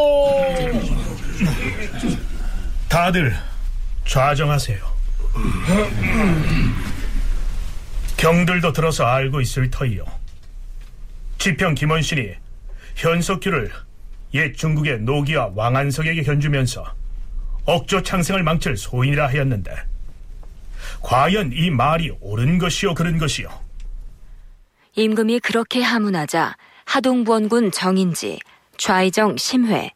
다들 2.88 3.36
좌정하세요. 4.08 4.78
경들도 8.20 8.74
들어서 8.74 9.06
알고 9.06 9.40
있을 9.40 9.72
터이요. 9.72 10.04
지평 11.38 11.74
김원신이 11.74 12.34
현석규를 12.96 13.72
옛 14.34 14.54
중국의 14.54 15.00
노기와 15.00 15.52
왕안석에게 15.56 16.24
견주면서 16.24 16.84
억조 17.64 18.04
창생을 18.04 18.44
망칠 18.44 18.76
소인이라 18.76 19.28
하였는데 19.30 19.74
과연 21.02 21.52
이 21.54 21.70
말이 21.70 22.12
옳은 22.20 22.58
것이요 22.58 22.94
그른 22.94 23.18
것이요 23.18 23.50
임금이 24.96 25.40
그렇게 25.40 25.82
하문하자 25.82 26.58
하동부원군 26.84 27.72
정인지, 27.72 28.40
좌의정 28.78 29.38
심회, 29.38 29.92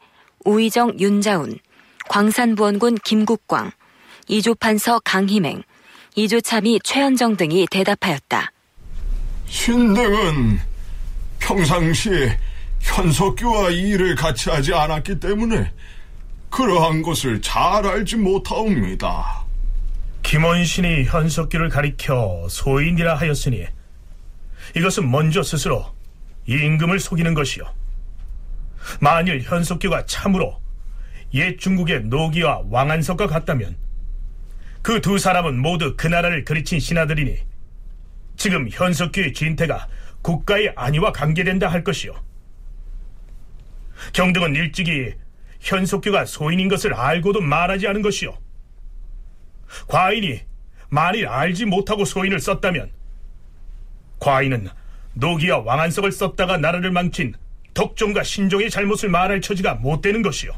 우의정 0.45 0.97
윤자운, 0.97 1.59
광산부원군 2.07 2.99
김국광, 3.03 3.71
이조판서 4.29 5.01
강희맹, 5.03 5.63
이조참의 6.15 6.79
최현정 6.83 7.37
등이 7.37 7.67
대답하였다. 7.71 8.51
신등은 9.47 10.59
평상시에 11.39 12.37
현석규와 12.79 13.71
이 13.71 13.89
일을 13.89 14.15
같이 14.15 14.49
하지 14.49 14.73
않았기 14.73 15.19
때문에 15.19 15.71
그러한 16.49 17.01
것을 17.01 17.41
잘 17.41 17.85
알지 17.85 18.17
못하옵니다. 18.17 19.43
김원신이 20.21 21.05
현석규를 21.05 21.69
가리켜 21.69 22.47
소인이라 22.49 23.15
하였으니 23.15 23.65
이것은 24.75 25.09
먼저 25.09 25.43
스스로 25.43 25.85
임금을 26.47 26.99
속이는 26.99 27.33
것이요. 27.33 27.63
만일 28.99 29.41
현석규가 29.41 30.05
참으로 30.05 30.61
옛 31.33 31.57
중국의 31.57 32.03
노기와 32.05 32.61
왕안석과 32.69 33.27
같다면 33.27 33.75
그 34.83 34.99
두 34.99 35.17
사람은 35.17 35.59
모두 35.59 35.95
그 35.95 36.07
나라를 36.07 36.43
그리친 36.43 36.79
신하들이니 36.79 37.37
지금 38.35 38.67
현석규의 38.69 39.33
진태가 39.33 39.87
국가의 40.21 40.73
안위와 40.75 41.13
관계된다 41.13 41.69
할 41.69 41.83
것이요. 41.85 42.13
경등은 44.11 44.55
일찍이 44.55 45.13
현석규가 45.61 46.25
소인인 46.25 46.67
것을 46.67 46.93
알고도 46.93 47.39
말하지 47.39 47.87
않은 47.87 48.01
것이요. 48.01 48.37
과인이 49.87 50.41
만일 50.89 51.27
알지 51.27 51.65
못하고 51.65 52.03
소인을 52.03 52.41
썼다면 52.41 52.91
과인은 54.19 54.67
노기와 55.13 55.59
왕안석을 55.59 56.11
썼다가 56.11 56.57
나라를 56.57 56.91
망친 56.91 57.35
덕종과 57.73 58.23
신종의 58.23 58.69
잘못을 58.69 59.09
말할 59.09 59.39
처지가 59.39 59.75
못 59.75 60.01
되는 60.01 60.21
것이요. 60.21 60.51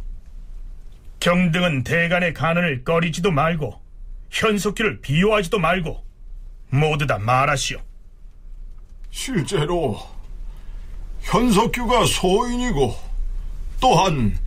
경등은 1.19 1.83
대간의 1.83 2.33
간언을 2.33 2.83
꺼리지도 2.83 3.31
말고 3.31 3.84
현석규를 4.35 4.99
비호하지도 4.99 5.59
말고 5.59 6.03
모두 6.69 7.07
다 7.07 7.17
말하시오. 7.17 7.79
실제로 9.09 9.97
현석규가 11.21 12.05
소인이고 12.05 12.95
또한 13.79 14.37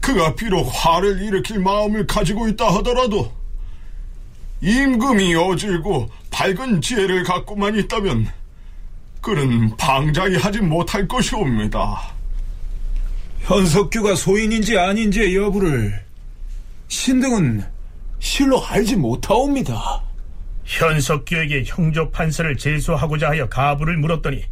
그가 0.00 0.34
비록 0.34 0.64
화를 0.64 1.20
일으킬 1.20 1.60
마음을 1.60 2.06
가지고 2.06 2.48
있다 2.48 2.74
하더라도 2.76 3.30
임금이 4.62 5.34
어질고 5.34 6.08
밝은 6.30 6.80
지혜를 6.80 7.24
갖고만 7.24 7.76
있다면 7.76 8.32
그는 9.20 9.76
방자히 9.76 10.36
하지 10.36 10.60
못할 10.60 11.06
것이옵니다. 11.06 12.14
현석규가 13.40 14.14
소인인지 14.14 14.78
아닌지의 14.78 15.36
여부를 15.36 16.02
신등은 16.88 17.77
실로 18.18 18.64
알지 18.64 18.96
못하옵니다. 18.96 20.02
현석규에게 20.64 21.64
형조 21.66 22.10
판서를 22.10 22.56
제소하고자 22.56 23.30
하여 23.30 23.48
가부를 23.48 23.96
물었더니 23.96 24.44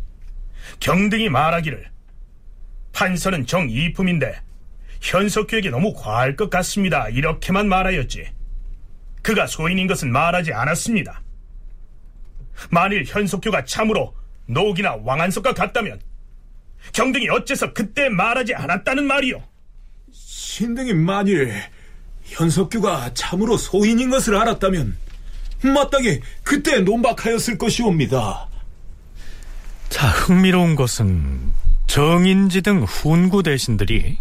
경등이 0.80 1.28
말하기를 1.28 1.90
판서는 2.92 3.46
정이품인데 3.46 4.40
현석규에게 5.02 5.70
너무 5.70 5.92
과할 5.94 6.36
것 6.36 6.48
같습니다. 6.48 7.08
이렇게만 7.08 7.68
말하였지. 7.68 8.32
그가 9.22 9.46
소인인 9.46 9.86
것은 9.86 10.10
말하지 10.10 10.52
않았습니다. 10.52 11.22
만일 12.70 13.04
현석규가 13.04 13.64
참으로 13.64 14.14
노기나 14.46 14.96
왕안석과 15.02 15.52
같다면 15.52 16.00
경등이 16.92 17.28
어째서 17.28 17.74
그때 17.74 18.08
말하지 18.08 18.54
않았다는 18.54 19.04
말이오? 19.04 19.42
신등이 20.12 20.94
만일 20.94 21.52
현석규가 22.26 23.12
참으로 23.14 23.56
소인인 23.56 24.10
것을 24.10 24.36
알았다면 24.36 24.96
마땅히 25.62 26.20
그때 26.42 26.80
논박하였을 26.80 27.58
것이옵니다. 27.58 28.48
자, 29.88 30.08
흥미로운 30.08 30.76
것은 30.76 31.52
정인지 31.86 32.62
등 32.62 32.82
훈구 32.82 33.42
대신들이 33.42 34.18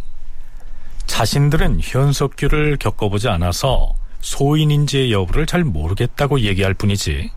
자신들은 1.07 1.79
현석규를 1.81 2.77
겪어보지 2.77 3.27
않아서 3.29 3.95
소인인지의 4.21 5.11
여부를 5.11 5.45
잘 5.45 5.63
모르겠다고 5.63 6.41
얘기할 6.41 6.73
뿐이지 6.73 7.31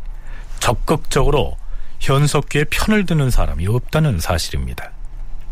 적극적으로 0.60 1.56
현석규의 2.00 2.66
편을 2.70 3.06
드는 3.06 3.30
사람이 3.30 3.66
없다는 3.66 4.20
사실입니다. 4.20 4.92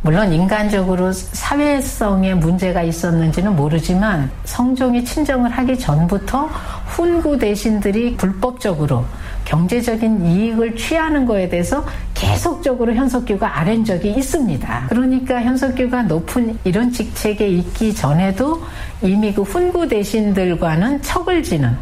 물론 0.07 0.33
인간적으로 0.33 1.11
사회성에 1.11 2.35
문제가 2.35 2.81
있었는지는 2.81 3.57
모르지만 3.57 4.31
성종이 4.45 5.05
친정을 5.05 5.51
하기 5.51 5.77
전부터 5.81 6.49
훈구 6.87 7.39
대신들이 7.39 8.15
불법적으로 8.17 9.05
경제적인 9.47 10.25
이익을 10.25 10.77
취하는 10.77 11.27
거에 11.27 11.49
대해서 11.49 11.85
계속적으로 12.15 12.95
현석규가 12.95 13.59
아랜 13.59 13.85
적이 13.85 14.13
있습니다. 14.13 14.87
그러니까 14.91 15.43
현석규가 15.43 16.05
높은 16.05 16.57
이런 16.63 16.93
직책에 16.93 17.49
있기 17.49 17.93
전에도 17.93 18.63
이미 19.03 19.35
그 19.35 19.43
훈구 19.43 19.89
대신들과는 19.89 21.03
척을 21.03 21.43
지는 21.43 21.77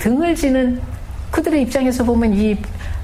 등을 0.00 0.34
지는 0.34 0.80
그들의 1.30 1.62
입장에서 1.62 2.02
보면 2.02 2.34
이 2.34 2.58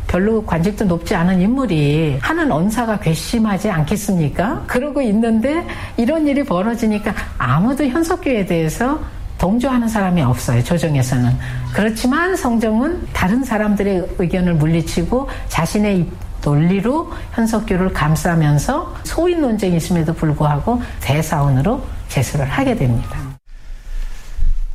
별로 0.08 0.44
관직도 0.44 0.86
높지 0.86 1.14
않은 1.14 1.40
인물이 1.40 2.18
하는 2.20 2.50
언사가 2.50 2.98
괘씸하지 2.98 3.70
않겠습니까? 3.70 4.64
그러고 4.66 5.00
있는데 5.02 5.64
이런 5.96 6.26
일이 6.26 6.42
벌어지니까 6.42 7.14
아무도 7.36 7.84
현석규에 7.86 8.46
대해서 8.46 9.00
동조하는 9.36 9.86
사람이 9.86 10.20
없어요, 10.22 10.64
조정에서는. 10.64 11.30
그렇지만 11.72 12.34
성종은 12.34 13.06
다른 13.12 13.44
사람들의 13.44 14.16
의견을 14.18 14.54
물리치고 14.54 15.28
자신의 15.46 16.08
논리로 16.42 17.12
현석규를 17.34 17.92
감싸면서 17.92 18.96
소인 19.04 19.40
논쟁이 19.40 19.76
있음에도 19.76 20.12
불구하고 20.12 20.82
대사원으로 21.00 21.84
제수를 22.08 22.46
하게 22.46 22.74
됩니다. 22.74 23.18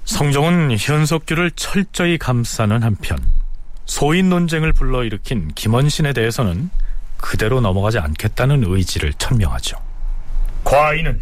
성종은 0.06 0.76
현석규를 0.78 1.52
철저히 1.52 2.18
감싸는 2.18 2.84
한편 2.84 3.18
소인 3.86 4.30
논쟁을 4.30 4.74
불러일으킨 4.74 5.50
김원신에 5.56 6.14
대해서는 6.14 6.70
그대로 7.18 7.62
넘어가지 7.62 8.00
않겠다는 8.00 8.64
의지를 8.66 9.14
천명하죠. 9.14 9.78
과인은 10.64 11.22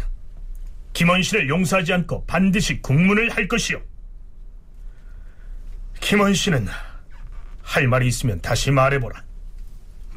김원신을 0.92 1.48
용서하지 1.48 1.92
않고 1.92 2.24
반드시 2.26 2.80
국문을 2.82 3.30
할 3.30 3.48
것이요. 3.48 3.80
김원신은 6.00 6.66
할 7.62 7.88
말이 7.88 8.08
있으면 8.08 8.40
다시 8.40 8.70
말해보라. 8.70 9.22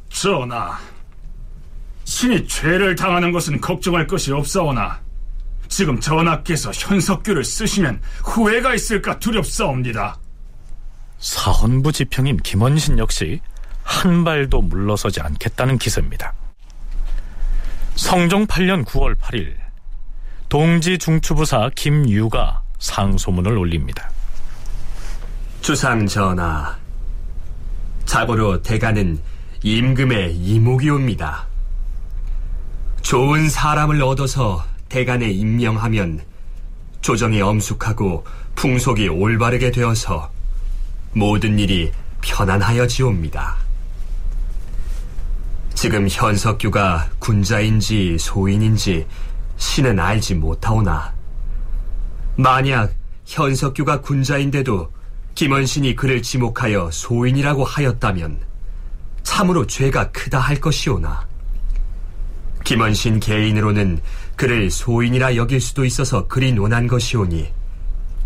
전하, 0.10 0.79
신이 2.03 2.47
죄를 2.47 2.95
당하는 2.95 3.31
것은 3.31 3.62
걱정할 3.62 4.08
것이 4.08 4.31
없사오나 4.31 5.01
지금 5.67 5.99
전하께서 5.99 6.71
현석규를 6.71 7.43
쓰시면 7.43 8.01
후회가 8.23 8.75
있을까 8.75 9.19
두렵사옵니다. 9.19 10.17
사헌부 11.19 11.91
지평인 11.91 12.38
김원신 12.38 12.99
역시 12.99 13.41
한 13.84 14.23
발도 14.23 14.62
물러서지 14.62 15.21
않겠다는 15.21 15.78
기세입니다. 15.78 16.34
성종 17.95 18.47
8년 18.47 18.84
9월 18.86 19.15
8일 19.15 19.56
동지 20.49 20.97
중추부사 20.97 21.71
김유가 21.75 22.62
상소문을 22.80 23.58
올립니다. 23.58 24.10
주상 25.62 26.06
전하, 26.06 26.78
자고로 28.06 28.62
대가는 28.62 29.19
임금의 29.63 30.36
이목이옵니다. 30.36 31.47
좋은 33.01 33.49
사람을 33.49 34.01
얻어서 34.04 34.63
대간에 34.89 35.30
임명하면 35.30 36.21
조정이 37.01 37.41
엄숙하고 37.41 38.25
풍속이 38.56 39.08
올바르게 39.08 39.71
되어서 39.71 40.30
모든 41.17 41.58
일이 41.58 41.93
편안하여지옵니다. 42.21 43.56
지금 45.73 46.10
현석규가 46.10 47.10
군자인지 47.19 48.17
소인인지 48.19 49.08
신은 49.56 49.97
알지 49.97 50.36
못하오나 50.36 51.13
만약 52.36 52.93
현석규가 53.25 54.01
군자인데도 54.01 54.91
김원신이 55.36 55.95
그를 55.95 56.21
지목하여 56.21 56.89
소인이라고 56.91 57.63
하였다면 57.63 58.41
참으로 59.23 59.65
죄가 59.65 60.12
크다 60.12 60.39
할 60.39 60.60
것이오나 60.60 61.25
김원신 62.65 63.21
개인으로는 63.21 64.01
그를 64.36 64.69
소인이라 64.69 65.38
여길 65.38 65.62
수도 65.62 65.86
있어서 65.86 66.28
그리 66.28 66.51
논한 66.51 66.88
것이오니 66.88 67.54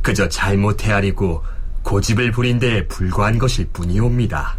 그저 0.02 0.28
잘못 0.28 0.84
헤아리고 0.84 1.43
고집을 1.89 2.32
부린 2.32 2.60
데 2.60 2.88
불과한 2.88 3.39
것일 3.39 3.69
뿐이옵니다. 3.73 4.58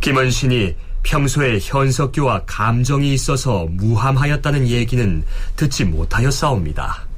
김원신이 0.00 0.76
평소에 1.02 1.58
현석규와 1.60 2.44
감정이 2.46 3.12
있어서 3.12 3.66
무함하였다는 3.70 4.68
얘기는 4.68 5.24
듣지 5.56 5.84
못하였사옵니다. 5.84 7.08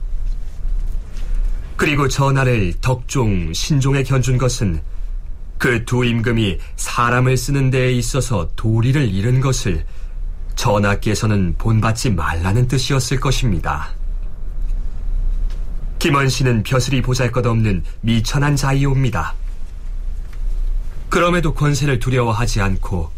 그리고 1.77 2.09
전하를 2.09 2.73
덕종, 2.81 3.53
신종에 3.53 4.03
견준 4.03 4.39
것은 4.39 4.81
그 5.59 5.85
두 5.85 6.03
임금이 6.03 6.57
사람을 6.77 7.37
쓰는 7.37 7.69
데에 7.69 7.93
있어서 7.93 8.49
도리를 8.57 9.07
잃은 9.07 9.41
것을 9.41 9.85
전하께서는 10.57 11.57
본받지 11.59 12.11
말라는 12.11 12.69
뜻이었을 12.69 13.21
것입니다. 13.21 13.98
김원신은 15.99 16.63
벼슬이 16.63 17.03
보잘것없는 17.03 17.83
미천한 18.03 18.55
자이옵니다. 18.55 19.35
그럼에도 21.09 21.55
권세를 21.55 21.99
두려워하지 21.99 22.61
않고 22.61 23.11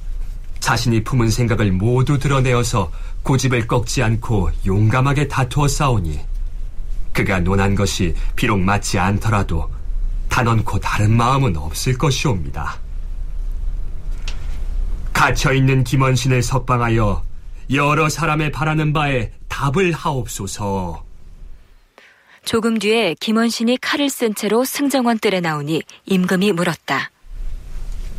자신이 0.61 1.05
품은 1.05 1.31
생각을 1.31 1.73
모두 1.73 2.19
드러내어서 2.19 2.91
고집을 3.23 3.67
꺾지 3.67 4.03
않고 4.03 4.51
용감하게 4.65 5.29
다투어 5.29 5.69
싸우니 5.69 6.21
그가 7.13 7.41
논한 7.41 7.75
것이 7.75 8.15
비록 8.37 8.61
맞지 8.61 8.99
않더라도 8.99 9.71
단언코 10.29 10.79
다른 10.79 11.15
마음은 11.17 11.57
없을 11.57 11.99
것이옵니다. 11.99 12.79
갇혀있는 15.13 15.85
김원신을 15.85 16.43
석방하여 16.43 17.23
여러 17.73 18.09
사람의 18.09 18.53
바라는 18.53 18.93
바에 18.93 19.33
답을 19.49 19.93
하옵소서. 19.93 21.10
조금 22.51 22.81
뒤에 22.81 23.15
김원신이 23.21 23.79
칼을 23.81 24.11
쓴 24.11 24.35
채로 24.35 24.65
승정원 24.65 25.21
뜰에 25.21 25.39
나오니 25.39 25.83
임금이 26.07 26.51
물었다. 26.51 27.13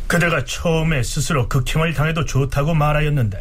그대가 0.06 0.42
처음에 0.42 1.02
스스로 1.02 1.50
극형을 1.50 1.92
당해도 1.92 2.24
좋다고 2.24 2.72
말하였는데 2.72 3.38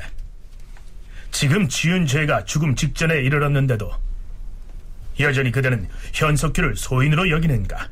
지금 1.32 1.70
지은 1.70 2.08
죄가 2.08 2.44
죽음 2.44 2.76
직전에 2.76 3.22
이르렀는데도 3.22 3.90
여전히 5.22 5.54
그대는 5.54 5.88
현석규를 6.12 6.76
소인으로 6.76 7.30
여기는가? 7.30 7.88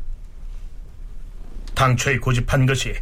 당초에 1.75 2.17
고집한 2.17 2.65
것이 2.65 2.93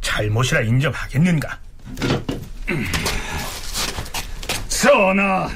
잘못이라 0.00 0.62
인정하겠는가? 0.62 1.60
전하, 4.68 5.48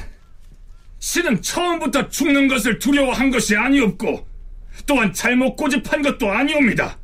신은 1.05 1.43
처음부터 1.43 2.09
죽는 2.09 2.47
것을 2.47 2.79
두려워한 2.79 3.29
것이 3.29 3.55
아니었고 3.55 4.27
또한 4.87 5.13
잘못 5.13 5.55
고집한 5.55 6.01
것도 6.01 6.31
아니옵니다. 6.31 6.97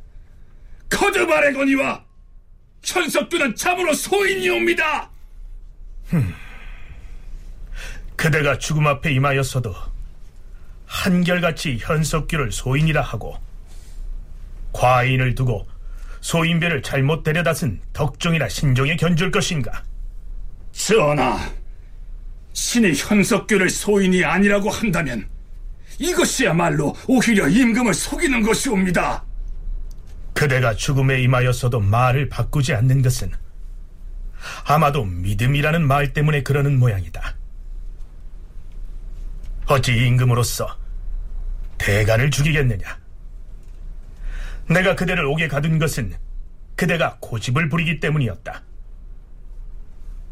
거듭말해거니와 0.90 2.04
현석규는 2.84 3.56
참으로 3.56 3.94
소인이옵니다. 3.94 5.12
흠, 6.08 6.34
그대가 8.16 8.58
죽음 8.58 8.88
앞에 8.88 9.14
임하였어도 9.14 9.72
한결같이 10.88 11.78
현석규를 11.80 12.52
소인이라 12.52 13.04
하고 13.04 13.38
과인을 14.74 15.36
두고 15.36 15.68
소인배를 16.22 16.82
잘못 16.82 17.22
데려다 17.22 17.54
쓴 17.54 17.80
덕종이나 17.94 18.50
신종에 18.50 18.96
견줄 18.96 19.30
것인가? 19.30 19.84
전하, 20.72 21.38
신이 22.54 22.94
현석규를 22.94 23.70
소인이 23.70 24.24
아니라고 24.24 24.70
한다면 24.70 25.28
이것이야말로 26.00 26.96
오히려 27.08 27.48
임금을 27.48 27.94
속이는 27.94 28.42
것이옵니다. 28.42 29.24
그대가 30.34 30.74
죽음에 30.74 31.22
임하였어도 31.22 31.80
말을 31.80 32.30
바꾸지 32.30 32.74
않는 32.74 33.02
것은 33.02 33.32
아마도 34.66 35.06
믿음이라는 35.06 35.86
말 35.86 36.14
때문에 36.14 36.42
그러는 36.42 36.80
모양이다. 36.80 37.36
어찌 39.68 39.94
임금으로서 39.96 40.78
대간을 41.78 42.32
죽이겠느냐? 42.32 43.00
내가 44.70 44.96
그대를 44.96 45.26
옥에 45.26 45.48
가둔 45.48 45.80
것은 45.80 46.14
그대가 46.76 47.18
고집을 47.20 47.70
부리기 47.70 48.00
때문이었다. 48.00 48.64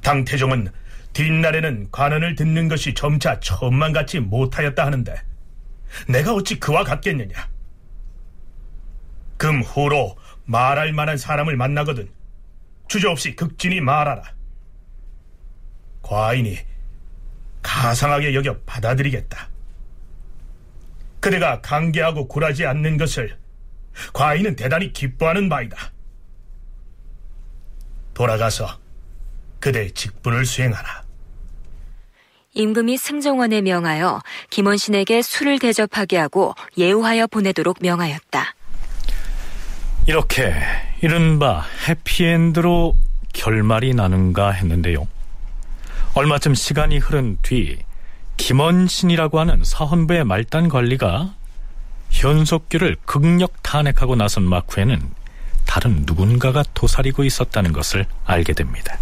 당태종은 0.01 0.71
뒷날에는 1.13 1.89
관원을 1.91 2.35
듣는 2.35 2.67
것이 2.67 2.93
점차 2.93 3.39
처음만 3.39 3.93
같지 3.93 4.19
못하였다 4.19 4.85
하는데 4.85 5.15
내가 6.07 6.33
어찌 6.33 6.59
그와 6.59 6.83
같겠느냐? 6.83 7.49
금 9.37 9.61
후로 9.61 10.17
말할 10.45 10.93
만한 10.93 11.17
사람을 11.17 11.55
만나거든 11.55 12.09
주저없이 12.87 13.35
극진히 13.35 13.81
말하라. 13.81 14.23
과인이 16.01 16.57
가상하게 17.61 18.33
여겨 18.33 18.61
받아들이겠다. 18.65 19.49
그대가 21.19 21.61
강개하고 21.61 22.27
굴하지 22.27 22.65
않는 22.65 22.97
것을 22.97 23.37
과인은 24.13 24.55
대단히 24.55 24.93
기뻐하는 24.93 25.49
바이다. 25.49 25.91
돌아가서 28.13 28.79
그대의 29.59 29.91
직분을 29.91 30.45
수행하라. 30.45 31.03
임금이 32.53 32.97
승정원에 32.97 33.61
명하여 33.61 34.21
김원신에게 34.49 35.21
술을 35.21 35.59
대접하게 35.59 36.17
하고 36.17 36.55
예우하여 36.77 37.27
보내도록 37.27 37.77
명하였다. 37.81 38.55
이렇게 40.07 40.53
이른바 41.01 41.65
해피엔드로 41.87 42.95
결말이 43.33 43.93
나는가 43.93 44.51
했는데요. 44.51 45.07
얼마쯤 46.15 46.55
시간이 46.55 46.97
흐른 46.97 47.37
뒤 47.43 47.77
김원신이라고 48.37 49.39
하는 49.39 49.63
사헌부의 49.63 50.23
말단 50.23 50.69
관리가 50.69 51.35
현석규를 52.09 52.97
극력 53.05 53.61
탄핵하고 53.61 54.15
나선 54.15 54.43
막후에는 54.43 54.99
다른 55.67 56.03
누군가가 56.05 56.63
도사리고 56.73 57.23
있었다는 57.23 57.73
것을 57.73 58.07
알게 58.25 58.53
됩니다. 58.53 58.97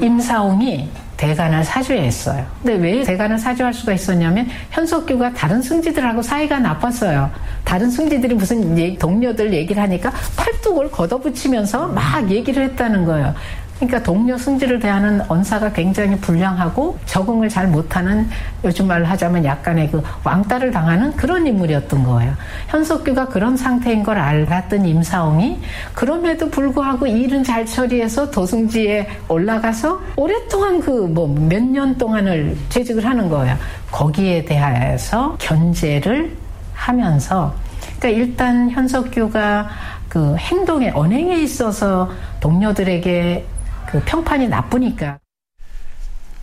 임사홍이 0.00 0.88
대간을 1.16 1.64
사주했어요. 1.64 2.44
근데 2.62 2.76
왜 2.76 3.02
대간을 3.02 3.38
사주할 3.38 3.72
수가 3.72 3.94
있었냐면 3.94 4.46
현석규가 4.70 5.32
다른 5.32 5.62
승지들하고 5.62 6.22
사이가 6.22 6.58
나빴어요. 6.58 7.30
다른 7.64 7.90
승지들이 7.90 8.34
무슨 8.34 8.96
동료들 8.98 9.54
얘기를 9.54 9.82
하니까 9.82 10.12
팔뚝을 10.36 10.90
걷어붙이면서 10.90 11.88
막 11.88 12.30
얘기를 12.30 12.62
했다는 12.64 13.04
거예요. 13.06 13.34
그러니까 13.76 14.02
동료 14.02 14.38
승지를 14.38 14.80
대하는 14.80 15.20
언사가 15.28 15.70
굉장히 15.70 16.16
불량하고 16.16 16.98
적응을 17.04 17.50
잘 17.50 17.68
못하는 17.68 18.26
요즘 18.64 18.86
말로 18.86 19.04
하자면 19.04 19.44
약간의 19.44 19.90
그 19.90 20.02
왕따를 20.24 20.70
당하는 20.70 21.14
그런 21.14 21.46
인물이었던 21.46 22.02
거예요. 22.02 22.32
현석규가 22.68 23.26
그런 23.28 23.56
상태인 23.56 24.02
걸 24.02 24.18
알았던 24.18 24.86
임사홍이 24.86 25.58
그럼에도 25.92 26.48
불구하고 26.48 27.06
일은 27.06 27.44
잘 27.44 27.66
처리해서 27.66 28.30
도승지에 28.30 29.08
올라가서 29.28 30.00
오랫동안 30.16 30.80
그 30.80 31.06
뭐 31.08 31.26
몇 31.28 31.62
년 31.62 31.98
동안을 31.98 32.56
재직을 32.70 33.04
하는 33.04 33.28
거예요. 33.28 33.56
거기에 33.90 34.44
대해서 34.46 35.36
견제를 35.38 36.34
하면서 36.72 37.54
그러니까 37.98 38.08
일단 38.22 38.70
현석규가 38.70 39.68
그 40.08 40.34
행동에 40.36 40.90
언행에 40.94 41.36
있어서 41.42 42.10
동료들에게 42.40 43.44
그 43.86 44.02
평판이 44.04 44.48
나쁘니까. 44.48 45.18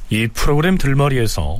이 0.10 0.28
프로그램 0.28 0.78
들머리에서 0.78 1.60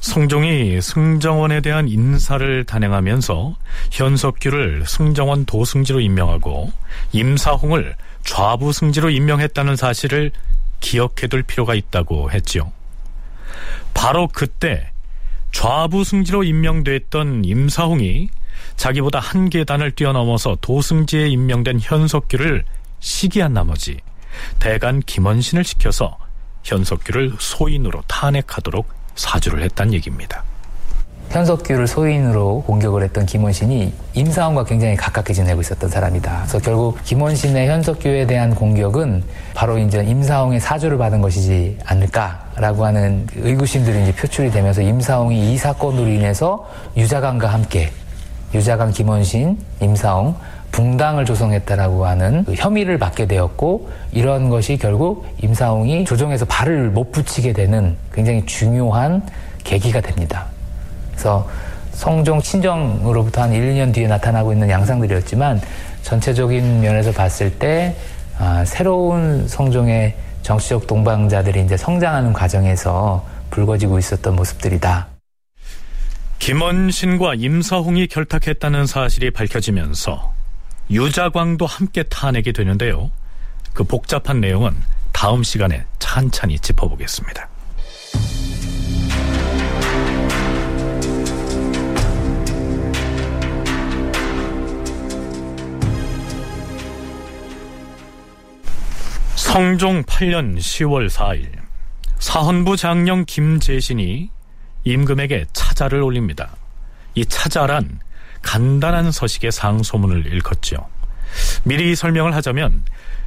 성종이 0.00 0.80
승정원에 0.80 1.60
대한 1.60 1.88
인사를 1.88 2.64
단행하면서 2.64 3.56
현석규를 3.90 4.84
승정원 4.86 5.44
도승지로 5.44 6.00
임명하고 6.00 6.70
임사홍을 7.12 7.96
좌부승지로 8.24 9.10
임명했다는 9.10 9.76
사실을 9.76 10.30
기억해둘 10.80 11.42
필요가 11.42 11.74
있다고 11.74 12.30
했지요. 12.30 12.70
바로 13.94 14.28
그때 14.28 14.92
좌부승지로 15.52 16.44
임명됐던 16.44 17.44
임사홍이 17.44 18.28
자기보다 18.76 19.18
한 19.18 19.50
계단을 19.50 19.92
뛰어넘어서 19.92 20.56
도승지에 20.60 21.26
임명된 21.28 21.80
현석규를 21.82 22.64
시기한 23.00 23.52
나머지 23.52 23.98
대간 24.58 25.00
김원신을 25.00 25.64
시켜서 25.64 26.16
현석규를 26.64 27.34
소인으로 27.38 28.02
탄핵하도록 28.06 28.86
사주를 29.14 29.62
했단 29.62 29.92
얘기입니다. 29.94 30.44
현석규를 31.30 31.86
소인으로 31.86 32.62
공격을 32.62 33.02
했던 33.02 33.26
김원신이 33.26 33.92
임사원과 34.14 34.64
굉장히 34.64 34.96
가깝게 34.96 35.34
지내고 35.34 35.60
있었던 35.60 35.90
사람이다. 35.90 36.44
그래서 36.46 36.58
결국 36.58 37.02
김원신의 37.04 37.68
현석규에 37.68 38.26
대한 38.26 38.54
공격은 38.54 39.22
바로 39.54 39.76
이제 39.76 40.02
임사홍의 40.02 40.60
사주를 40.60 40.96
받은 40.96 41.20
것이지 41.20 41.78
않을까라고 41.84 42.86
하는 42.86 43.26
의구심들이 43.36 44.04
이제 44.04 44.14
표출이 44.14 44.50
되면서 44.50 44.80
임사홍이 44.80 45.52
이 45.52 45.58
사건으로 45.58 46.08
인해서 46.08 46.66
유자관과 46.96 47.48
함께 47.48 47.90
유자강, 48.54 48.92
김원신, 48.92 49.58
임사홍, 49.80 50.34
붕당을 50.72 51.24
조성했다라고 51.24 52.06
하는 52.06 52.44
그 52.44 52.54
혐의를 52.54 52.98
받게 52.98 53.26
되었고 53.26 53.88
이런 54.12 54.48
것이 54.48 54.76
결국 54.76 55.26
임사홍이 55.42 56.04
조정에서 56.04 56.44
발을 56.44 56.90
못 56.90 57.10
붙이게 57.10 57.52
되는 57.52 57.96
굉장히 58.12 58.44
중요한 58.46 59.22
계기가 59.64 60.00
됩니다. 60.00 60.46
그래서 61.10 61.48
성종 61.92 62.40
친정으로부터 62.42 63.42
한 63.42 63.52
1, 63.52 63.74
2년 63.74 63.92
뒤에 63.92 64.06
나타나고 64.06 64.52
있는 64.52 64.70
양상들이었지만 64.70 65.60
전체적인 66.02 66.80
면에서 66.80 67.10
봤을 67.12 67.50
때 67.58 67.96
아, 68.38 68.64
새로운 68.64 69.48
성종의 69.48 70.14
정치적 70.42 70.86
동방자들이 70.86 71.62
이제 71.62 71.76
성장하는 71.76 72.32
과정에서 72.32 73.26
불거지고 73.50 73.98
있었던 73.98 74.36
모습들이다. 74.36 75.08
김원신과 76.38 77.34
임사홍이 77.34 78.06
결탁했다는 78.06 78.86
사실이 78.86 79.32
밝혀지면서 79.32 80.37
유자광도 80.90 81.66
함께 81.66 82.02
타내게 82.02 82.52
되는데요. 82.52 83.10
그 83.74 83.84
복잡한 83.84 84.40
내용은 84.40 84.74
다음 85.12 85.42
시간에 85.42 85.84
찬찬히 85.98 86.58
짚어보겠습니다. 86.58 87.48
성종 99.36 100.04
8년 100.04 100.58
10월 100.58 101.08
4일 101.08 101.48
사헌부 102.18 102.76
장령 102.76 103.24
김재신이 103.26 104.30
임금에게 104.84 105.46
차자를 105.52 106.02
올립니다. 106.02 106.54
이 107.14 107.24
차자란 107.24 108.00
간단한 108.48 109.12
서식의 109.12 109.52
상소문을 109.52 110.24
일컫죠. 110.24 110.76
미리 111.64 111.94
설명을 111.94 112.34
하자면 112.36 112.82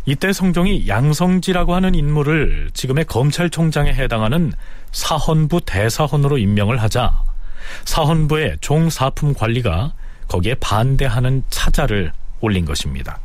이때 0.07 0.33
성종이 0.33 0.87
양성지라고 0.87 1.75
하는 1.75 1.93
인물을 1.93 2.71
지금의 2.73 3.05
검찰총장에 3.05 3.93
해당하는 3.93 4.51
사헌부 4.91 5.61
대사헌으로 5.67 6.39
임명을 6.39 6.81
하자 6.81 7.21
사헌부의 7.85 8.57
종사품 8.61 9.35
관리가 9.35 9.93
거기에 10.27 10.55
반대하는 10.55 11.43
차자를 11.51 12.13
올린 12.39 12.65
것입니다. 12.65 13.19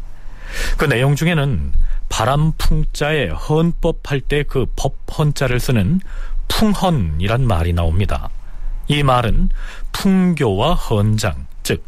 그 0.76 0.84
내용 0.84 1.16
중에는 1.16 1.72
바람풍자에 2.10 3.28
헌법할 3.28 4.20
때 4.20 4.42
그 4.42 4.66
법헌자를 4.76 5.60
쓰는 5.60 6.00
풍헌이란 6.48 7.46
말이 7.46 7.72
나옵니다. 7.72 8.28
이 8.86 9.02
말은 9.02 9.48
풍교와 9.92 10.74
헌장, 10.74 11.46
즉 11.66 11.84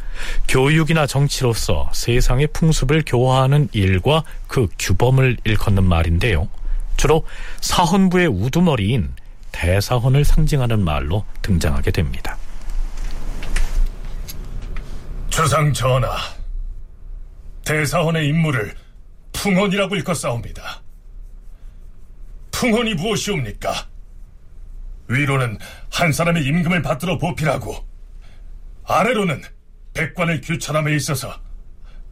교육이나 0.48 1.06
정치로서 1.06 1.88
세상의 1.94 2.48
풍습을 2.48 3.04
교화하는 3.06 3.68
일과 3.70 4.24
그 4.48 4.66
규범을 4.76 5.36
일컫는 5.44 5.84
말인데요. 5.84 6.48
주로 6.96 7.24
사헌부의 7.60 8.26
우두머리인 8.26 9.14
대사헌을 9.52 10.24
상징하는 10.24 10.84
말로 10.84 11.24
등장하게 11.42 11.92
됩니다. 11.92 12.36
주상 15.30 15.72
전하, 15.72 16.16
대사헌의 17.64 18.26
임무를 18.26 18.74
풍헌이라고 19.32 19.94
일컫사옵니다. 19.94 20.82
풍헌이 22.50 22.94
무엇이옵니까? 22.94 23.86
위로는 25.06 25.56
한 25.92 26.12
사람의 26.12 26.42
임금을 26.46 26.82
받들어 26.82 27.16
보필하고 27.16 27.76
아래로는 28.82 29.40
백관을 29.98 30.40
규찰함에 30.40 30.94
있어서 30.94 31.34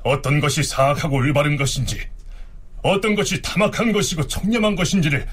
어떤 0.02 0.40
것이 0.40 0.64
사악하고 0.64 1.16
올바른 1.16 1.56
것인지 1.56 2.00
어떤 2.82 3.14
것이 3.14 3.40
탐악한 3.40 3.92
것이고 3.92 4.26
청렴한 4.26 4.74
것인지를 4.74 5.26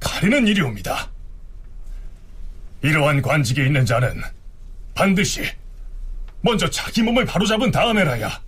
가리는 0.00 0.46
일이옵니다. 0.48 1.08
이러한 2.82 3.22
관직에 3.22 3.64
있는 3.64 3.86
자는 3.86 4.22
반드시 4.94 5.44
먼저 6.40 6.68
자기 6.68 7.02
몸을 7.02 7.24
바로잡은 7.26 7.70
다음에라야 7.70 8.42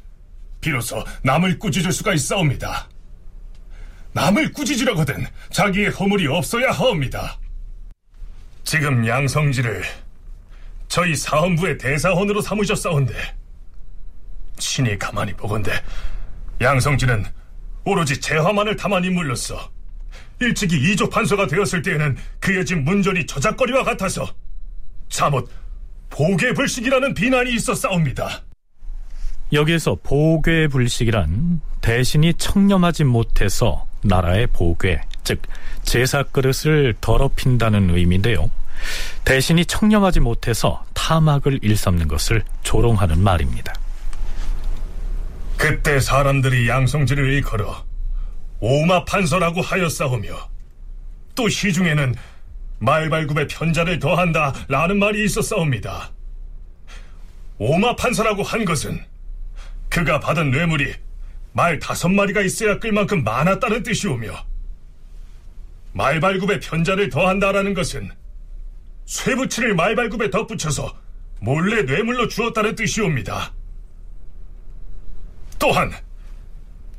비로소 0.60 1.04
남을 1.22 1.58
꾸짖을 1.60 1.92
수가 1.92 2.14
있사옵니다. 2.14 2.88
남을 4.12 4.52
꾸짖으려거든 4.52 5.24
자기의 5.50 5.90
허물이 5.90 6.26
없어야 6.26 6.72
하옵니다. 6.72 7.38
지금 8.64 9.06
양성지를 9.06 9.84
저희 10.88 11.14
사헌부의 11.14 11.78
대사헌으로 11.78 12.40
삼으셨사온데 12.40 13.41
친히 14.62 14.98
가만히 14.98 15.32
보건대 15.34 15.72
양성지는 16.60 17.24
오로지 17.84 18.20
재화만을 18.20 18.76
담은 18.76 19.04
인물로서 19.04 19.70
일찍이 20.40 20.76
이조 20.92 21.10
판서가 21.10 21.46
되었을 21.46 21.82
때에는 21.82 22.16
그의 22.40 22.64
집 22.64 22.78
문전이 22.78 23.26
저작거리와 23.26 23.84
같아서 23.84 24.26
잠옷 25.08 25.48
보괴 26.08 26.52
불식이라는 26.52 27.14
비난이 27.14 27.54
있었사옵니다. 27.54 28.42
여기에서 29.52 29.96
보괴 30.02 30.68
불식이란 30.68 31.60
대신이 31.80 32.34
청렴하지 32.34 33.04
못해서 33.04 33.86
나라의 34.02 34.46
보괴, 34.46 35.00
즉 35.24 35.42
제사 35.82 36.22
그릇을 36.22 36.94
더럽힌다는 37.00 37.90
의미인데요. 37.90 38.50
대신이 39.24 39.64
청렴하지 39.66 40.20
못해서 40.20 40.84
타막을 40.94 41.60
일삼는 41.62 42.08
것을 42.08 42.42
조롱하는 42.62 43.22
말입니다. 43.22 43.72
그때 45.56 46.00
사람들이 46.00 46.68
양성지를 46.68 47.32
일컬어 47.34 47.84
오마판서라고 48.60 49.60
하였사오며 49.60 50.50
또 51.34 51.48
시중에는 51.48 52.14
말발굽에 52.78 53.46
편자를 53.46 53.98
더한다 53.98 54.52
라는 54.68 54.98
말이 54.98 55.24
있었사옵니다. 55.24 56.10
오마판서라고 57.58 58.42
한 58.42 58.64
것은 58.64 59.04
그가 59.88 60.18
받은 60.20 60.50
뇌물이 60.50 60.94
말 61.52 61.78
다섯 61.78 62.08
마리가 62.08 62.40
있어야 62.40 62.78
끌 62.78 62.92
만큼 62.92 63.22
많았다는 63.22 63.82
뜻이오며 63.82 64.32
말발굽에 65.92 66.60
편자를 66.60 67.10
더한다라는 67.10 67.74
것은 67.74 68.10
쇠붙이를 69.04 69.74
말발굽에 69.74 70.30
덧붙여서 70.30 70.96
몰래 71.40 71.82
뇌물로 71.82 72.28
주었다는 72.28 72.74
뜻이옵니다. 72.74 73.52
또한 75.62 75.92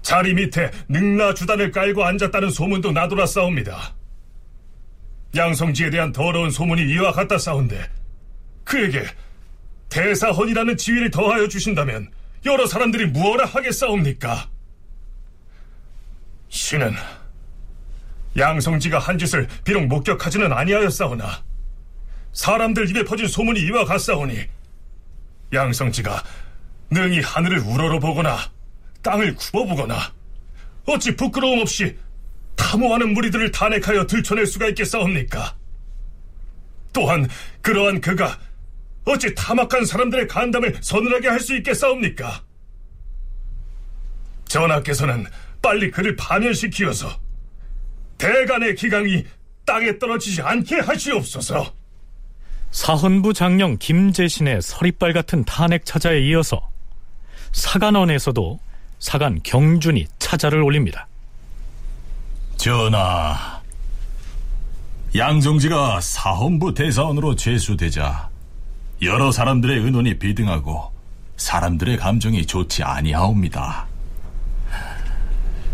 자리 0.01 0.33
밑에 0.33 0.71
능라주단을 0.87 1.71
깔고 1.71 2.01
앉았다는 2.01 2.49
소문도 2.49 2.93
나돌아 2.93 3.25
싸웁니다. 3.25 3.93
양성지에 5.35 5.89
대한 5.89 6.13
더러운 6.13 6.49
소문이 6.49 6.81
이와 6.93 7.11
같다 7.11 7.37
싸운데 7.37 7.85
그에게 8.63 9.03
대사헌이라는 9.89 10.77
지위를 10.77 11.11
더하여 11.11 11.49
주신다면 11.49 12.09
여러 12.45 12.65
사람들이 12.65 13.07
무엇라 13.07 13.45
하겠사옵니까? 13.45 14.49
신은 16.47 16.93
양성지가 18.37 18.97
한 18.97 19.17
짓을 19.17 19.45
비록 19.65 19.87
목격하지는 19.87 20.53
아니하였사오나 20.53 21.43
사람들 22.31 22.89
입에 22.91 23.03
퍼진 23.03 23.27
소문이 23.27 23.59
이와 23.59 23.83
같사오니 23.83 24.39
양성지가 25.51 26.23
능히 26.89 27.21
하늘을 27.21 27.59
우러러보거나 27.59 28.37
땅을 29.01 29.35
굽어보거나 29.35 30.13
어찌 30.85 31.15
부끄러움 31.15 31.59
없이 31.59 31.97
탐호하는 32.55 33.13
무리들을 33.13 33.51
탄핵하여 33.51 34.05
들춰낼 34.05 34.45
수가 34.45 34.67
있겠사옵니까? 34.69 35.55
또한 36.91 37.27
그러한 37.61 37.99
그가 38.01 38.37
어찌 39.05 39.33
탐악한 39.33 39.85
사람들의 39.85 40.27
간담을 40.27 40.77
서늘하게 40.81 41.27
할 41.29 41.39
수 41.39 41.55
있겠사옵니까? 41.57 42.43
전하께서는 44.45 45.25
빨리 45.61 45.89
그를 45.89 46.15
파면시키어서 46.15 47.09
대간의 48.17 48.75
기강이 48.75 49.25
땅에 49.65 49.97
떨어지지 49.97 50.41
않게 50.41 50.79
하시옵소서. 50.79 51.73
사헌부 52.71 53.33
장령 53.33 53.77
김재신의 53.77 54.61
서리빨 54.61 55.13
같은 55.13 55.43
탄핵 55.45 55.85
차자에 55.85 56.19
이어서 56.21 56.72
사간원에서도 57.53 58.59
사간 58.99 59.39
경준이 59.43 60.07
차자를 60.19 60.61
올립니다. 60.61 61.07
전하, 62.57 63.61
양정지가 65.15 66.01
사헌부 66.01 66.73
대사원으로 66.73 67.35
제수되자 67.35 68.29
여러 69.01 69.31
사람들의 69.31 69.79
의논이 69.79 70.17
비등하고 70.19 70.91
사람들의 71.37 71.97
감정이 71.97 72.45
좋지 72.45 72.83
아니하옵니다. 72.83 73.85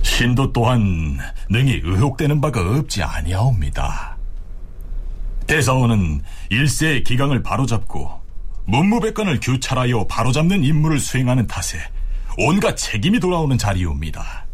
신도 0.01 0.51
또한 0.51 1.19
능히 1.49 1.81
의혹되는 1.83 2.41
바가 2.41 2.61
없지 2.61 3.03
아니하옵니다. 3.03 4.17
대사원은 5.47 6.21
일세의 6.49 7.03
기강을 7.03 7.43
바로잡고 7.43 8.18
문무백관을 8.69 9.39
규찰하여 9.41 10.05
바로잡는 10.07 10.63
임무를 10.63 10.99
수행하는 10.99 11.47
탓에 11.47 11.79
온갖 12.37 12.75
책임이 12.77 13.19
돌아오는 13.19 13.57
자리옵니다. 13.57 14.45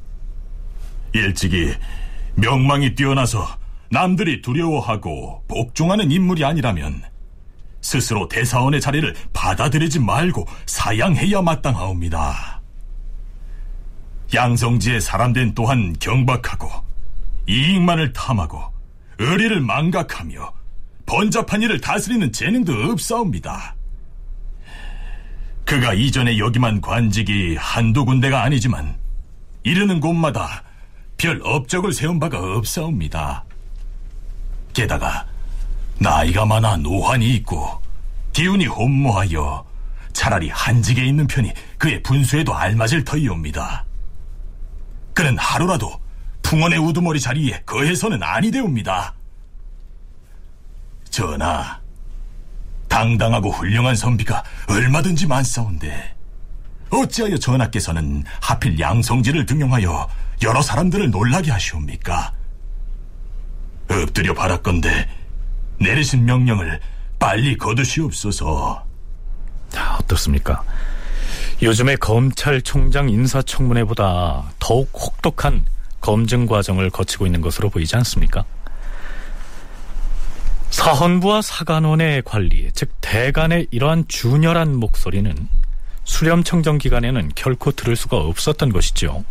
일찍이 1.13 1.73
명망이 2.35 2.95
뛰어나서 2.95 3.45
남들이 3.91 4.41
두려워하고 4.41 5.43
복종하는 5.47 6.11
인물이 6.11 6.43
아니라면 6.43 7.03
스스로 7.81 8.27
대사원의 8.27 8.81
자리를 8.81 9.13
받아들이지 9.33 9.99
말고 9.99 10.45
사양해야 10.65 11.41
마땅하옵니다. 11.41 12.61
양성지의 14.33 15.01
사람된 15.01 15.53
또한 15.53 15.95
경박하고 15.99 16.69
이익만을 17.47 18.13
탐하고 18.13 18.63
의리를 19.19 19.59
망각하며 19.61 20.53
번잡한 21.05 21.61
일을 21.61 21.79
다스리는 21.79 22.31
재능도 22.31 22.73
없사옵니다. 22.91 23.74
그가 25.65 25.93
이전에 25.93 26.37
여기만 26.37 26.79
관직이 26.79 27.55
한두 27.57 28.05
군데가 28.05 28.43
아니지만 28.43 28.95
이르는 29.63 29.99
곳마다 29.99 30.63
별 31.17 31.41
업적을 31.43 31.91
세운 31.91 32.19
바가 32.19 32.39
없사옵니다. 32.39 33.43
게다가 34.73 35.25
나이가 35.97 36.45
많아 36.45 36.77
노환이 36.77 37.33
있고 37.35 37.81
기운이 38.33 38.67
혼모하여 38.67 39.65
차라리 40.13 40.49
한직에 40.49 41.03
있는 41.05 41.25
편이 41.25 41.51
그의 41.77 42.03
분수에도 42.03 42.53
알맞을 42.53 43.03
터이옵니다. 43.03 43.85
그는 45.13 45.37
하루라도 45.37 45.99
풍원의 46.43 46.77
우두머리 46.77 47.19
자리에 47.19 47.63
거해서는 47.65 48.21
아니 48.21 48.51
되옵니다. 48.51 49.15
전하, 51.09 51.79
당당하고 52.95 53.51
훌륭한 53.51 53.93
선비가 53.93 54.41
얼마든지 54.69 55.27
많사온데 55.27 56.15
어찌하여 56.89 57.37
전하께서는 57.37 58.23
하필 58.39 58.79
양성지를 58.79 59.45
등용하여 59.45 60.07
여러 60.43 60.61
사람들을 60.61 61.11
놀라게 61.11 61.51
하시옵니까? 61.51 62.31
엎드려 63.89 64.33
바랄건대 64.33 65.09
내리신 65.81 66.23
명령을 66.23 66.79
빨리 67.19 67.57
거두시옵소서. 67.57 68.85
자, 69.71 69.97
어떻습니까? 69.97 70.63
요즘의 71.61 71.97
검찰총장 71.97 73.09
인사청문회보다 73.09 74.53
더욱 74.59 74.89
혹독한 74.93 75.65
검증 75.99 76.45
과정을 76.45 76.91
거치고 76.91 77.25
있는 77.25 77.41
것으로 77.41 77.69
보이지 77.69 77.93
않습니까? 77.97 78.45
사헌부와 80.75 81.41
사관원의 81.41 82.23
관리, 82.25 82.69
즉 82.73 82.91
대간의 82.99 83.67
이러한 83.71 84.03
준열한 84.09 84.75
목소리는 84.75 85.33
수렴청정 86.03 86.79
기간에는 86.79 87.31
결코 87.33 87.71
들을 87.71 87.95
수가 87.95 88.17
없었던 88.17 88.73
것이죠. 88.73 89.23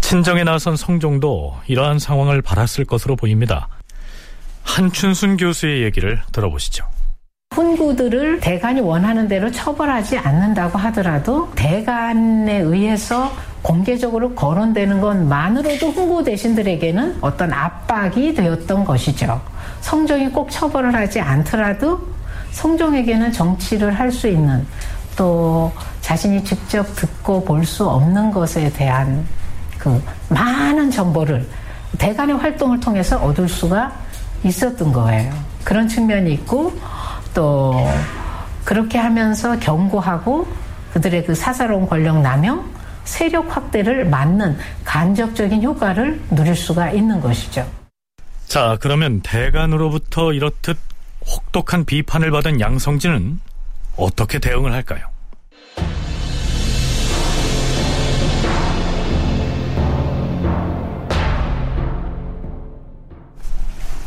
친정에 0.00 0.42
나선 0.42 0.76
성종도 0.76 1.60
이러한 1.66 1.98
상황을 1.98 2.40
바랐을 2.40 2.86
것으로 2.86 3.16
보입니다. 3.16 3.68
한춘순 4.62 5.36
교수의 5.36 5.82
얘기를 5.82 6.22
들어보시죠. 6.32 6.93
훈구들을 7.54 8.40
대간이 8.40 8.80
원하는 8.80 9.28
대로 9.28 9.50
처벌하지 9.50 10.18
않는다고 10.18 10.76
하더라도 10.78 11.50
대간에 11.54 12.58
의해서 12.58 13.30
공개적으로 13.62 14.34
거론되는 14.34 15.00
것만으로도 15.00 15.90
훈구 15.92 16.24
대신들에게는 16.24 17.18
어떤 17.20 17.52
압박이 17.52 18.34
되었던 18.34 18.84
것이죠. 18.84 19.40
성종이 19.80 20.28
꼭 20.30 20.50
처벌을 20.50 20.94
하지 20.94 21.20
않더라도 21.20 22.00
성종에게는 22.50 23.32
정치를 23.32 23.92
할 23.92 24.10
수 24.10 24.28
있는 24.28 24.66
또 25.16 25.72
자신이 26.00 26.42
직접 26.44 26.84
듣고 26.96 27.44
볼 27.44 27.64
수 27.64 27.88
없는 27.88 28.32
것에 28.32 28.70
대한 28.72 29.24
그 29.78 30.02
많은 30.28 30.90
정보를 30.90 31.46
대간의 31.98 32.36
활동을 32.36 32.80
통해서 32.80 33.16
얻을 33.18 33.48
수가 33.48 33.92
있었던 34.42 34.92
거예요. 34.92 35.32
그런 35.62 35.88
측면이 35.88 36.32
있고 36.34 36.72
또 37.34 37.74
그렇게 38.64 38.98
하면서 38.98 39.58
경고하고 39.58 40.46
그들의 40.92 41.26
그 41.26 41.34
사사로운 41.34 41.86
권력 41.86 42.20
남용, 42.20 42.72
세력 43.04 43.54
확대를 43.54 44.06
막는 44.06 44.56
간접적인 44.84 45.62
효과를 45.62 46.20
누릴 46.30 46.54
수가 46.54 46.90
있는 46.90 47.20
것이죠. 47.20 47.68
자, 48.46 48.78
그러면 48.80 49.20
대간으로부터 49.20 50.32
이렇듯 50.32 50.78
혹독한 51.26 51.84
비판을 51.84 52.30
받은 52.30 52.60
양성진은 52.60 53.40
어떻게 53.96 54.38
대응을 54.38 54.72
할까요? 54.72 55.06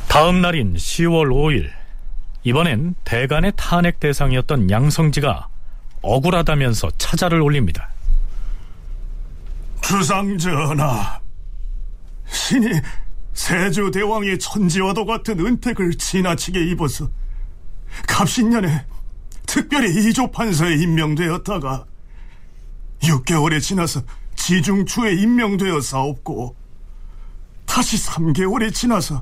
다음 0.08 0.42
날인 0.42 0.76
10월 0.76 1.28
5일 1.30 1.77
이번엔 2.48 2.96
대간의 3.04 3.52
탄핵 3.58 4.00
대상이었던 4.00 4.72
양성지가 4.72 5.50
억울하다면서 6.02 6.92
차자를 6.98 7.42
올립니다. 7.42 7.90
주상전하, 9.82 11.20
신이 12.26 12.70
세조대왕의 13.34 14.40
천지와도 14.40 15.06
같은 15.06 15.46
은택을 15.46 15.96
지나치게 15.96 16.72
입어서 16.72 17.10
갑신년에 18.08 18.86
특별히 19.46 20.08
이조판서에 20.08 20.76
임명되었다가 20.76 21.86
6개월이 23.02 23.62
지나서 23.62 24.04
지중추에 24.38 25.16
임명되어 25.16 25.82
사옵고 25.82 26.56
다시 27.66 27.98
3개월이 27.98 28.74
지나서 28.74 29.22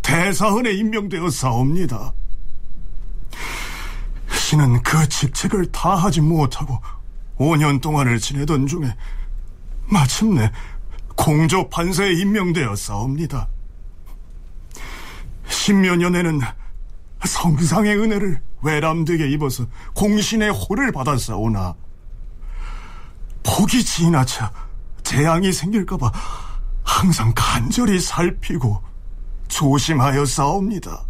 대사헌에 0.00 0.72
임명되어 0.72 1.28
사옵니다. 1.28 2.14
신은 4.30 4.82
그 4.82 5.08
직책을 5.08 5.72
다 5.72 5.94
하지 5.94 6.20
못하고 6.20 6.80
5년 7.38 7.80
동안을 7.80 8.18
지내던 8.18 8.66
중에 8.66 8.94
마침내 9.86 10.50
공조 11.16 11.68
판사에 11.68 12.12
임명되어 12.12 12.76
싸웁니다. 12.76 13.48
십여년에는 15.48 16.40
성상의 17.24 17.98
은혜를 17.98 18.40
외람되게 18.62 19.28
입어서 19.30 19.66
공신의 19.94 20.50
호를 20.50 20.92
받았사오나 20.92 21.74
복이 23.42 23.84
지나쳐 23.84 24.50
재앙이 25.02 25.52
생길까봐 25.52 26.12
항상 26.82 27.32
간절히 27.34 27.98
살피고 28.00 28.82
조심하여 29.48 30.24
싸웁니다. 30.24 31.07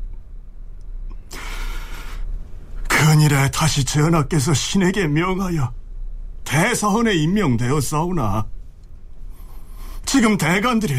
근일에 2.98 3.48
다시 3.52 3.84
전하께서 3.84 4.52
신에게 4.52 5.06
명하여 5.06 5.72
대사헌에 6.42 7.14
임명되었사오나 7.14 8.48
지금 10.04 10.36
대관들이 10.36 10.94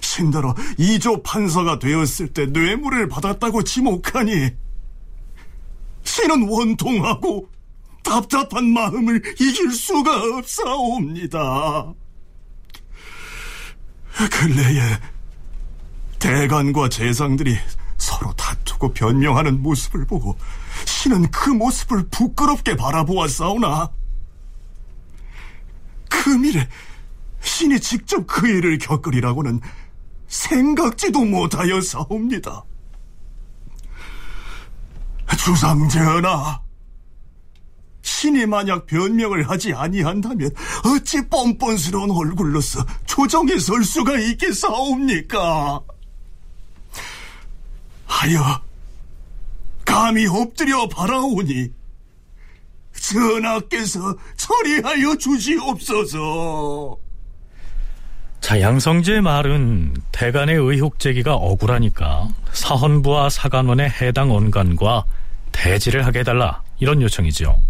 신대로 0.00 0.54
이조 0.78 1.24
판서가 1.24 1.80
되었을 1.80 2.28
때 2.28 2.46
뇌물을 2.46 3.08
받았다고 3.08 3.64
지목하니 3.64 4.50
신은 6.04 6.48
원통하고 6.48 7.48
답답한 8.04 8.66
마음을 8.66 9.20
이길 9.40 9.72
수가 9.72 10.22
없사옵니다. 10.38 11.92
근래에 14.30 14.80
대관과 16.20 16.88
재상들이 16.88 17.56
서로 17.98 18.32
다투고 18.34 18.92
변명하는 18.92 19.62
모습을 19.62 20.06
보고 20.06 20.36
신은 20.84 21.30
그 21.30 21.50
모습을 21.50 22.08
부끄럽게 22.10 22.76
바라보았사오나 22.76 23.90
그 26.08 26.30
미래 26.30 26.68
신이 27.40 27.80
직접 27.80 28.26
그 28.26 28.48
일을 28.48 28.78
겪으리라고는 28.78 29.60
생각지도 30.26 31.24
못하였사옵니다. 31.24 32.64
주상전하, 35.38 36.60
신이 38.02 38.46
만약 38.46 38.86
변명을 38.86 39.48
하지 39.48 39.72
아니한다면 39.72 40.50
어찌 40.84 41.28
뻔뻔스러운 41.28 42.10
얼굴로서 42.10 42.84
조정에 43.06 43.58
설 43.58 43.84
수가 43.84 44.18
있겠사옵니까? 44.18 45.82
하여 48.06 48.62
감히 49.84 50.26
엎드려 50.26 50.88
바라오니 50.88 51.70
전하께서 52.92 54.16
처리하여 54.36 55.16
주시옵소서. 55.16 56.98
자, 58.40 58.60
양성지의 58.60 59.22
말은 59.22 59.94
대간의 60.12 60.56
의혹 60.56 60.98
제기가 60.98 61.34
억울하니까 61.34 62.28
사헌부와 62.52 63.28
사관원의 63.28 63.90
해당 63.90 64.30
원관과 64.32 65.04
대지를 65.52 66.06
하게 66.06 66.20
해달라 66.20 66.62
이런 66.78 67.02
요청이죠. 67.02 67.60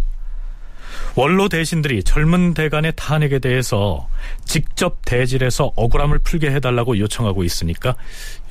원로 1.15 1.49
대신들이 1.49 2.03
젊은 2.03 2.53
대간의 2.53 2.93
탄핵에 2.95 3.39
대해서 3.39 4.07
직접 4.45 4.99
대질해서 5.03 5.71
억울함을 5.75 6.19
풀게 6.19 6.51
해달라고 6.51 6.99
요청하고 6.99 7.43
있으니까 7.43 7.95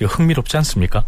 흥미롭지 0.01 0.57
않습니까? 0.57 1.05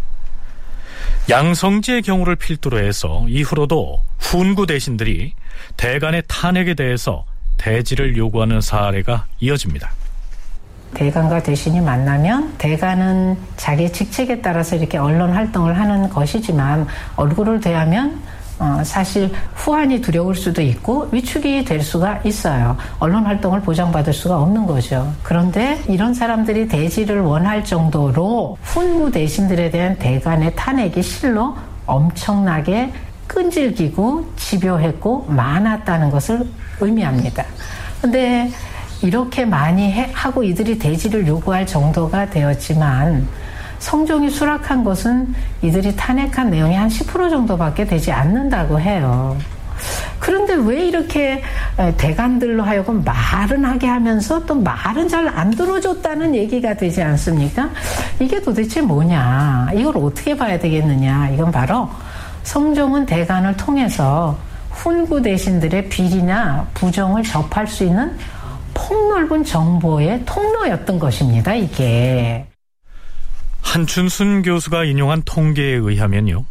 양성지의 1.28 2.02
경우를 2.02 2.36
필두로 2.36 2.78
해서 2.78 3.24
이후로도 3.28 4.02
훈구 4.18 4.66
대신들이 4.66 5.34
대간의 5.76 6.22
탄핵에 6.26 6.74
대해서 6.74 7.26
대지를 7.58 8.16
요구하는 8.16 8.60
사례가 8.62 9.26
이어집니다. 9.40 9.90
대간과 10.94 11.42
대신이 11.42 11.82
만나면 11.82 12.54
대간은 12.56 13.36
자기 13.58 13.92
직책에 13.92 14.40
따라서 14.40 14.74
이렇게 14.74 14.96
언론 14.96 15.32
활동을 15.32 15.78
하는 15.78 16.08
것이지만 16.08 16.86
얼굴을 17.16 17.60
대하면 17.60 18.22
어, 18.58 18.82
사실 18.84 19.30
후환이 19.54 20.00
두려울 20.00 20.34
수도 20.34 20.60
있고 20.62 21.08
위축이 21.12 21.64
될 21.64 21.80
수가 21.80 22.20
있어요. 22.24 22.76
언론 22.98 23.24
활동을 23.24 23.60
보장받을 23.60 24.12
수가 24.12 24.40
없는 24.40 24.66
거죠. 24.66 25.12
그런데 25.22 25.80
이런 25.88 26.12
사람들이 26.12 26.66
대지를 26.66 27.20
원할 27.20 27.64
정도로 27.64 28.58
훈구 28.62 29.12
대신들에 29.12 29.70
대한 29.70 29.96
대간의 29.96 30.56
탄핵이 30.56 31.02
실로 31.02 31.56
엄청나게 31.86 32.92
끈질기고 33.28 34.32
집요했고 34.36 35.26
많았다는 35.28 36.10
것을 36.10 36.48
의미합니다. 36.80 37.44
근데 38.00 38.50
이렇게 39.02 39.44
많이 39.44 39.92
해, 39.92 40.10
하고 40.12 40.42
이들이 40.42 40.78
대지를 40.78 41.26
요구할 41.26 41.66
정도가 41.66 42.30
되었지만 42.30 43.28
성종이 43.78 44.30
수락한 44.30 44.84
것은 44.84 45.34
이들이 45.62 45.94
탄핵한 45.96 46.50
내용이 46.50 46.74
한 46.74 46.88
10% 46.88 47.30
정도밖에 47.30 47.86
되지 47.86 48.12
않는다고 48.12 48.80
해요. 48.80 49.36
그런데 50.18 50.54
왜 50.54 50.86
이렇게 50.86 51.40
대관들로 51.96 52.64
하여금 52.64 53.04
말은 53.04 53.64
하게 53.64 53.86
하면서 53.86 54.44
또 54.44 54.56
말은 54.56 55.08
잘 55.08 55.28
안 55.28 55.50
들어줬다는 55.50 56.34
얘기가 56.34 56.74
되지 56.74 57.00
않습니까? 57.02 57.70
이게 58.18 58.42
도대체 58.42 58.80
뭐냐? 58.80 59.68
이걸 59.74 59.96
어떻게 59.98 60.36
봐야 60.36 60.58
되겠느냐? 60.58 61.30
이건 61.30 61.52
바로 61.52 61.88
성종은 62.42 63.06
대관을 63.06 63.56
통해서 63.56 64.36
훈구 64.70 65.22
대신들의 65.22 65.88
비리나 65.88 66.66
부정을 66.74 67.22
접할 67.22 67.66
수 67.68 67.84
있는 67.84 68.16
폭넓은 68.74 69.44
정보의 69.44 70.24
통로였던 70.24 70.98
것입니다, 70.98 71.54
이게. 71.54 72.46
한춘순 73.68 74.40
교수가 74.40 74.84
인용한 74.84 75.20
통계에 75.26 75.74
의하면요. 75.74 76.46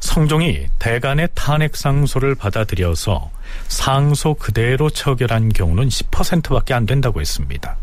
성종이 0.00 0.66
대간의 0.78 1.30
탄핵 1.34 1.74
상소를 1.74 2.34
받아들여서 2.34 3.30
상소 3.68 4.34
그대로 4.34 4.90
처결한 4.90 5.48
경우는 5.48 5.88
10%밖에 5.88 6.74
안 6.74 6.84
된다고 6.84 7.22
했습니다. 7.22 7.76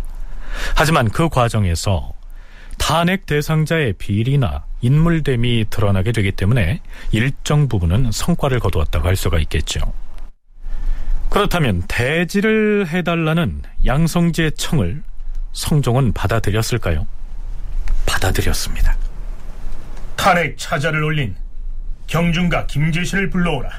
하지만 0.75 1.09
그 1.09 1.27
과정에서 1.27 2.13
탄핵 2.77 3.25
대상자의 3.25 3.93
비리나 3.93 4.65
인물 4.81 5.23
됨이 5.23 5.65
드러나게 5.71 6.11
되기 6.11 6.31
때문에 6.31 6.79
일정 7.11 7.67
부분은 7.67 8.11
성과를 8.11 8.59
거두었다고 8.59 9.07
할 9.07 9.15
수가 9.15 9.39
있겠죠. 9.39 9.81
그렇다면 11.31 11.81
대지를 11.87 12.87
해달라는 12.89 13.63
양성지의 13.83 14.51
청을 14.51 15.01
성종은 15.53 16.13
받아들였을까요? 16.13 17.07
받아들였습니다. 18.07 18.97
탄핵 20.15 20.57
차자를 20.57 21.03
올린 21.03 21.35
경중과 22.07 22.65
김재신을 22.65 23.29
불러오라. 23.29 23.69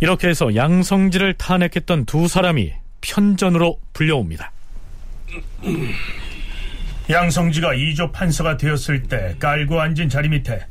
이렇게 0.00 0.28
해서 0.28 0.56
양성지를 0.56 1.34
탄핵했던 1.34 2.06
두 2.06 2.26
사람이 2.26 2.72
편전으로 3.00 3.80
불려옵니다. 3.92 4.50
양성지가 7.08 7.74
이조 7.74 8.10
판서가 8.12 8.56
되었을 8.56 9.04
때 9.04 9.36
깔고 9.38 9.80
앉은 9.80 10.08
자리 10.08 10.28
밑에 10.28 10.66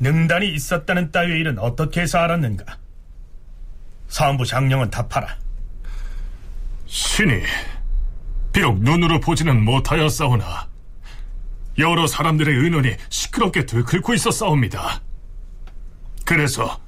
능단이 0.00 0.52
있었다는 0.52 1.12
따위의 1.12 1.40
일은 1.40 1.58
어떻게 1.58 2.00
해서 2.02 2.18
알았는가? 2.18 2.64
사원부 4.08 4.44
장령은 4.44 4.90
답하라. 4.90 5.36
신이 6.86 7.42
비록 8.52 8.80
눈으로 8.80 9.20
보지는 9.20 9.62
못하였사오나 9.64 10.68
여러 11.78 12.06
사람들의 12.06 12.54
의논이 12.54 12.96
시끄럽게 13.08 13.66
들끓고 13.66 14.14
있었사옵니다. 14.14 15.00
그래서 16.24 16.80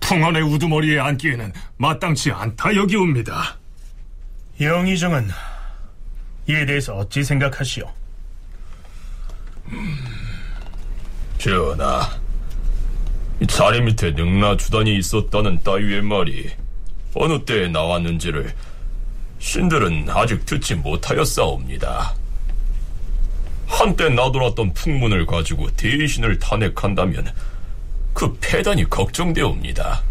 풍원의 0.00 0.42
우두머리에 0.42 0.98
앉기에는 0.98 1.52
마땅치 1.76 2.30
않다 2.30 2.74
여기옵니다. 2.76 3.58
영의정은 4.60 5.28
이에 6.48 6.64
대해서 6.64 6.96
어찌 6.96 7.22
생각하시오? 7.22 7.92
전하, 11.38 12.08
자리 13.46 13.80
밑에 13.82 14.12
능라주단이 14.12 14.96
있었다는 14.96 15.62
따위의 15.62 16.02
말이 16.02 16.50
어느 17.14 17.44
때에 17.44 17.68
나왔는지를 17.68 18.52
신들은 19.38 20.06
아직 20.08 20.44
듣지 20.46 20.74
못하였사옵니다. 20.74 22.17
한때 23.78 24.08
나돌았던 24.08 24.74
풍문을 24.74 25.24
가지고 25.24 25.70
대신을 25.76 26.40
탄핵한다면 26.40 27.32
그 28.12 28.36
폐단이 28.40 28.90
걱정되옵니다. 28.90 30.02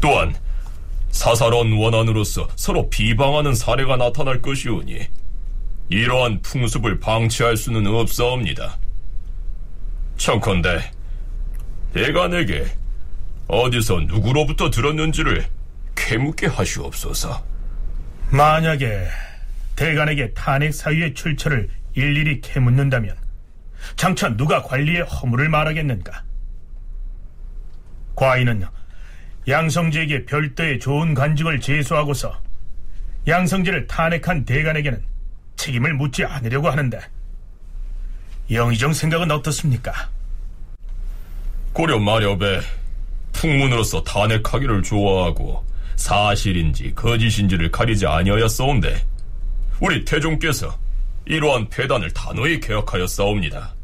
또한 0.00 0.36
사사로운 1.10 1.72
원한으로서 1.72 2.46
서로 2.54 2.88
비방하는 2.88 3.56
사례가 3.56 3.96
나타날 3.96 4.40
것이오니 4.40 5.08
이러한 5.88 6.40
풍습을 6.42 7.00
방치할 7.00 7.56
수는 7.56 7.84
없사옵니다. 7.88 8.78
청컨대 10.16 10.88
대간에게 11.92 12.64
어디서 13.48 14.02
누구로부터 14.02 14.70
들었는지를 14.70 15.46
캐묻게 15.96 16.46
하시옵소서. 16.46 17.42
만약에 18.30 19.08
대간에게 19.74 20.32
탄핵 20.34 20.72
사유의 20.72 21.14
출처를 21.14 21.79
일일이 21.94 22.40
캐묻는다면 22.40 23.16
장차 23.96 24.34
누가 24.36 24.62
관리의 24.62 25.02
허물을 25.02 25.48
말하겠는가? 25.48 26.22
과인은 28.14 28.64
양성지에게 29.48 30.26
별도의 30.26 30.78
좋은 30.78 31.14
관직을 31.14 31.60
제수하고서 31.60 32.40
양성지를 33.26 33.86
탄핵한 33.86 34.44
대간에게는 34.44 35.02
책임을 35.56 35.94
묻지 35.94 36.24
않으려고 36.24 36.68
하는데 36.70 37.00
영의정 38.50 38.92
생각은 38.92 39.30
어떻습니까? 39.30 40.10
고려 41.72 41.98
마렵에 41.98 42.60
풍문으로서 43.32 44.02
탄핵하기를 44.02 44.82
좋아하고 44.82 45.64
사실인지 45.96 46.94
거짓인지를 46.94 47.70
가리지 47.70 48.06
아니하였사온데 48.06 49.02
우리 49.80 50.04
태종께서 50.04 50.76
이러한 51.26 51.68
폐단을 51.68 52.10
단호히 52.12 52.60
개혁하였사옵니다. 52.60 53.74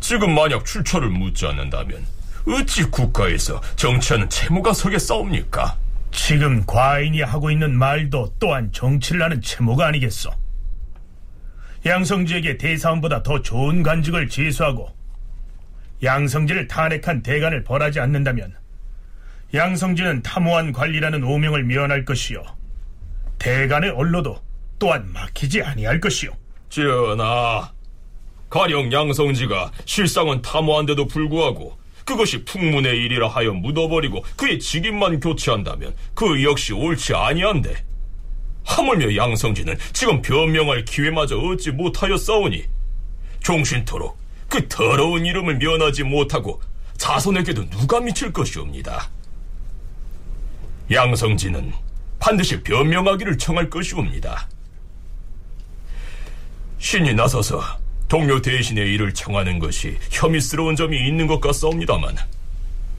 지금 0.00 0.34
만약 0.34 0.64
출처를 0.64 1.08
묻지 1.08 1.46
않는다면 1.46 2.04
어찌 2.46 2.84
국가에서 2.84 3.60
정치하는 3.76 4.28
채무가 4.28 4.72
서겠사옵니까? 4.72 5.76
지금 6.10 6.64
과인이 6.66 7.22
하고 7.22 7.50
있는 7.50 7.76
말도 7.76 8.34
또한 8.38 8.70
정치를 8.72 9.22
하는 9.22 9.40
채무가 9.40 9.86
아니겠소. 9.86 10.30
양성지에게 11.84 12.58
대사원보다 12.58 13.22
더 13.22 13.42
좋은 13.42 13.82
관직을 13.82 14.28
제수하고 14.28 14.88
양성지를 16.02 16.68
탄핵한 16.68 17.22
대간을 17.22 17.64
벌하지 17.64 18.00
않는다면 18.00 18.54
양성지는 19.54 20.22
탐호한 20.22 20.72
관리라는 20.72 21.24
오명을 21.24 21.64
면할 21.64 22.04
것이요 22.04 22.42
대간의 23.38 23.90
언로도 23.90 24.40
또한 24.82 25.08
막히지 25.12 25.62
아니할 25.62 26.00
것이요 26.00 26.32
전하 26.68 27.70
가령 28.50 28.92
양성지가 28.92 29.70
실상은 29.84 30.42
탐호한데도 30.42 31.06
불구하고 31.06 31.78
그것이 32.04 32.44
풍문의 32.44 32.98
일이라 33.04 33.28
하여 33.28 33.52
묻어버리고 33.52 34.24
그의 34.34 34.58
직임만 34.58 35.20
교체한다면 35.20 35.94
그 36.14 36.42
역시 36.42 36.72
옳지 36.72 37.14
아니한데 37.14 37.76
하물며 38.64 39.14
양성지는 39.14 39.78
지금 39.92 40.20
변명할 40.20 40.84
기회마저 40.84 41.38
얻지 41.38 41.70
못하였사오니 41.70 42.64
종신토록 43.38 44.18
그 44.48 44.66
더러운 44.68 45.24
이름을 45.24 45.58
면하지 45.58 46.02
못하고 46.02 46.60
자손에게도 46.96 47.70
누가 47.70 48.00
미칠 48.00 48.32
것이옵니다. 48.32 49.08
양성지는 50.90 51.72
반드시 52.18 52.60
변명하기를 52.64 53.38
청할 53.38 53.70
것이옵니다. 53.70 54.48
신이 56.82 57.14
나서서 57.14 57.62
동료 58.08 58.42
대신의 58.42 58.92
일을 58.94 59.14
청하는 59.14 59.60
것이 59.60 59.96
혐의스러운 60.10 60.74
점이 60.74 60.98
있는 61.06 61.28
것 61.28 61.40
같사옵니다만 61.40 62.16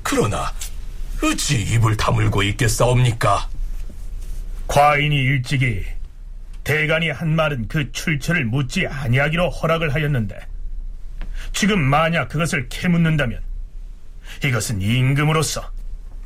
그러나 0.01 0.53
어찌 1.21 1.61
입을 1.61 1.97
다물고 1.97 2.43
있겠사옵니까? 2.43 3.49
과인이 4.67 5.13
일찍이 5.13 5.83
대간이 6.63 7.09
한 7.09 7.35
말은 7.35 7.67
그 7.67 7.91
출처를 7.91 8.45
묻지 8.45 8.87
아니하기로 8.87 9.49
허락을 9.49 9.93
하였는데 9.93 10.39
지금 11.51 11.81
만약 11.81 12.29
그것을 12.29 12.69
캐묻는다면 12.69 13.41
이것은 14.45 14.81
임금으로서 14.81 15.69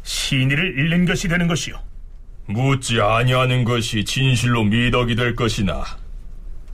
신의를 0.03 0.77
잃는 0.77 1.05
것이 1.05 1.27
되는 1.27 1.47
것이요. 1.47 1.81
묻지 2.45 3.01
아니하는 3.01 3.63
것이 3.63 4.05
진실로 4.05 4.63
미덕이 4.63 5.15
될 5.15 5.35
것이나 5.35 5.83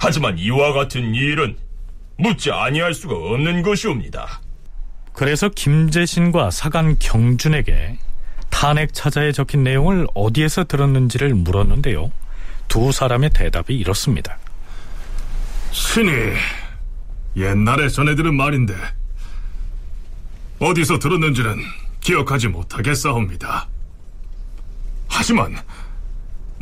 하지만 0.03 0.37
이와 0.37 0.73
같은 0.73 1.15
일은 1.15 1.55
묻지 2.17 2.51
아니할 2.51 2.93
수가 2.93 3.15
없는 3.15 3.61
것이옵니다. 3.61 4.41
그래서 5.13 5.47
김재신과 5.47 6.51
사간 6.51 6.99
경준에게 6.99 7.97
탄핵 8.49 8.93
차자에 8.93 9.31
적힌 9.31 9.63
내용을 9.63 10.07
어디에서 10.13 10.65
들었는지를 10.65 11.33
물었는데요. 11.33 12.11
두 12.67 12.91
사람의 12.91 13.29
대답이 13.29 13.73
이렇습니다. 13.77 14.37
신이 15.71 16.11
옛날에 17.37 17.87
전해들은 17.87 18.35
말인데 18.35 18.75
어디서 20.59 20.99
들었는지는 20.99 21.55
기억하지 22.01 22.49
못하겠사옵니다. 22.49 23.69
하지만 25.07 25.55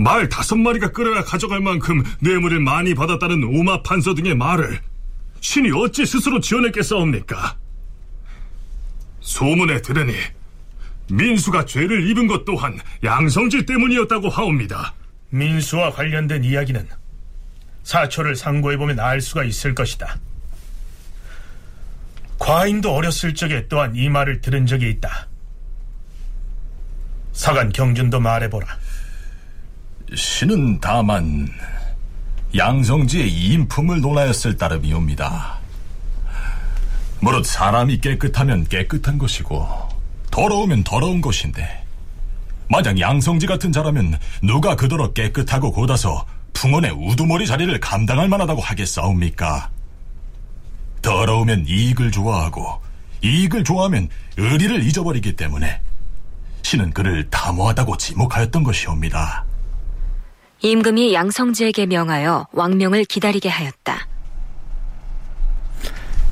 말 0.01 0.27
다섯 0.29 0.55
마리가 0.55 0.91
끌어야 0.91 1.23
가져갈 1.23 1.59
만큼 1.61 2.03
뇌물을 2.19 2.59
많이 2.59 2.95
받았다는 2.95 3.43
오마 3.43 3.83
판서 3.83 4.13
등의 4.13 4.35
말을 4.35 4.79
신이 5.41 5.71
어찌 5.71 6.05
스스로 6.05 6.39
지어냈겠사옵니까? 6.39 7.57
소문에 9.19 9.81
들으니 9.81 10.15
민수가 11.09 11.65
죄를 11.65 12.09
입은 12.09 12.27
것 12.27 12.45
또한 12.45 12.79
양성지 13.03 13.65
때문이었다고 13.65 14.29
하옵니다. 14.29 14.93
민수와 15.29 15.91
관련된 15.91 16.43
이야기는 16.43 16.87
사초를 17.83 18.35
상고해보면 18.35 18.99
알 18.99 19.21
수가 19.21 19.43
있을 19.43 19.75
것이다. 19.75 20.19
과인도 22.39 22.91
어렸을 22.91 23.35
적에 23.35 23.67
또한 23.67 23.95
이 23.95 24.09
말을 24.09 24.41
들은 24.41 24.65
적이 24.65 24.89
있다. 24.89 25.27
사간 27.33 27.71
경준도 27.71 28.19
말해보라. 28.19 28.67
신은 30.13 30.79
다만 30.81 31.47
양성지의 32.55 33.31
인품을 33.31 34.01
논하였을 34.01 34.57
따름이옵니다. 34.57 35.59
무릇 37.21 37.45
사람이 37.45 37.99
깨끗하면 38.01 38.67
깨끗한 38.67 39.17
것이고 39.17 39.67
더러우면 40.31 40.83
더러운 40.83 41.21
것인데 41.21 41.83
만약 42.67 42.99
양성지 42.99 43.47
같은 43.47 43.71
자라면 43.71 44.17
누가 44.41 44.75
그더러 44.75 45.13
깨끗하고 45.13 45.71
곧아서 45.71 46.25
풍원의 46.53 46.91
우두머리 46.91 47.47
자리를 47.47 47.79
감당할 47.79 48.27
만하다고 48.27 48.61
하겠사옵니까? 48.61 49.69
더러우면 51.01 51.65
이익을 51.67 52.11
좋아하고 52.11 52.81
이익을 53.23 53.63
좋아하면 53.63 54.09
의리를 54.37 54.83
잊어버리기 54.83 55.35
때문에 55.35 55.79
신은 56.63 56.91
그를 56.91 57.29
담호하다고 57.29 57.97
지목하였던 57.97 58.63
것이옵니다. 58.63 59.45
임금이 60.63 61.13
양성지에게 61.13 61.87
명하여 61.87 62.47
왕명을 62.51 63.05
기다리게 63.05 63.49
하였다. 63.49 64.07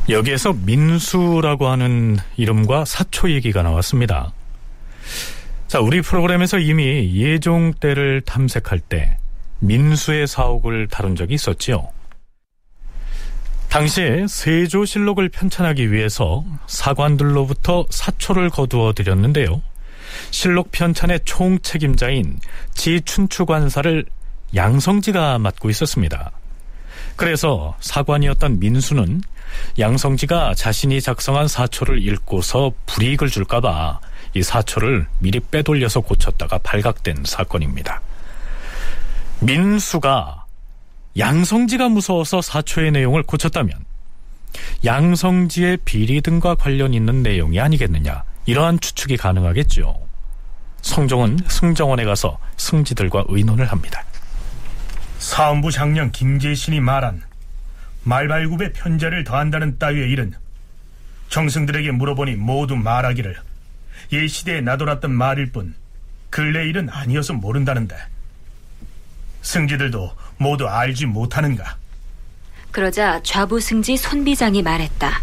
여기에서 0.10 0.54
민수라고 0.54 1.68
하는 1.68 2.18
이름과 2.38 2.86
사초 2.86 3.32
얘기가 3.32 3.64
나왔습니다. 3.64 4.32
자, 5.68 5.80
우리 5.80 6.02
프로그램에서 6.02 6.58
이미 6.58 7.16
예종 7.16 7.74
때를 7.80 8.22
탐색할 8.22 8.80
때 8.80 9.18
민수의 9.60 10.28
사옥을 10.28 10.88
다룬 10.88 11.16
적이 11.16 11.36
있었지요. 11.36 11.90
당시에 13.70 14.26
세조실록을 14.28 15.30
편찬하기 15.30 15.92
위해서 15.92 16.44
사관들로부터 16.66 17.86
사초를 17.92 18.50
거두어 18.50 18.94
드렸는데요. 18.94 19.62
실록 20.32 20.72
편찬의 20.72 21.20
총책임자인 21.24 22.40
지춘추관사를 22.74 24.06
양성지가 24.56 25.40
맡고 25.40 25.70
있었습니다. 25.70 26.32
그래서 27.16 27.76
사관이었던 27.80 28.60
민수는 28.60 29.22
양성지가 29.78 30.54
자신이 30.56 31.02
작성한 31.02 31.48
사초를 31.48 32.02
읽고서 32.08 32.72
불이익을 32.86 33.30
줄까봐 33.30 34.00
이 34.36 34.44
사초를 34.44 35.08
미리 35.20 35.40
빼돌려서 35.40 36.02
고쳤다가 36.02 36.60
발각된 36.60 37.24
사건입니다. 37.26 38.02
민수가 39.42 40.46
양성지가 41.18 41.90
무서워서 41.90 42.42
사초의 42.42 42.92
내용을 42.92 43.24
고쳤다면 43.24 43.74
양성지의 44.86 45.80
비리 45.86 46.22
등과 46.22 46.56
관련 46.56 46.94
있는 46.94 47.24
내용이 47.24 47.60
아니겠느냐 47.60 48.24
이러한 48.46 48.80
추측이 48.80 49.18
가능하겠죠. 49.18 50.00
성종은 50.82 51.40
승정원에 51.48 52.06
가서 52.06 52.38
승지들과 52.58 53.26
의논을 53.28 53.66
합니다. 53.66 54.04
사원부 55.20 55.70
장령 55.72 56.12
김재신이 56.12 56.80
말한 56.80 57.22
말발굽에 58.04 58.72
편자를 58.72 59.26
더한다는 59.26 59.78
따위의 59.78 60.10
일은 60.10 60.34
정승들에게 61.28 61.92
물어보니 61.92 62.36
모두 62.36 62.76
말하기를 62.76 63.38
예시대에 64.12 64.62
나돌았던 64.62 65.12
말일 65.12 65.52
뿐 65.52 65.76
근래 66.30 66.66
일은 66.68 66.90
아니어서 66.90 67.34
모른다는데 67.34 67.96
승지들도 69.42 70.16
모두 70.38 70.68
알지 70.68 71.06
못하는가? 71.06 71.78
그러자 72.72 73.22
좌부 73.24 73.60
승지 73.60 73.98
손비장이 73.98 74.62
말했다. 74.62 75.22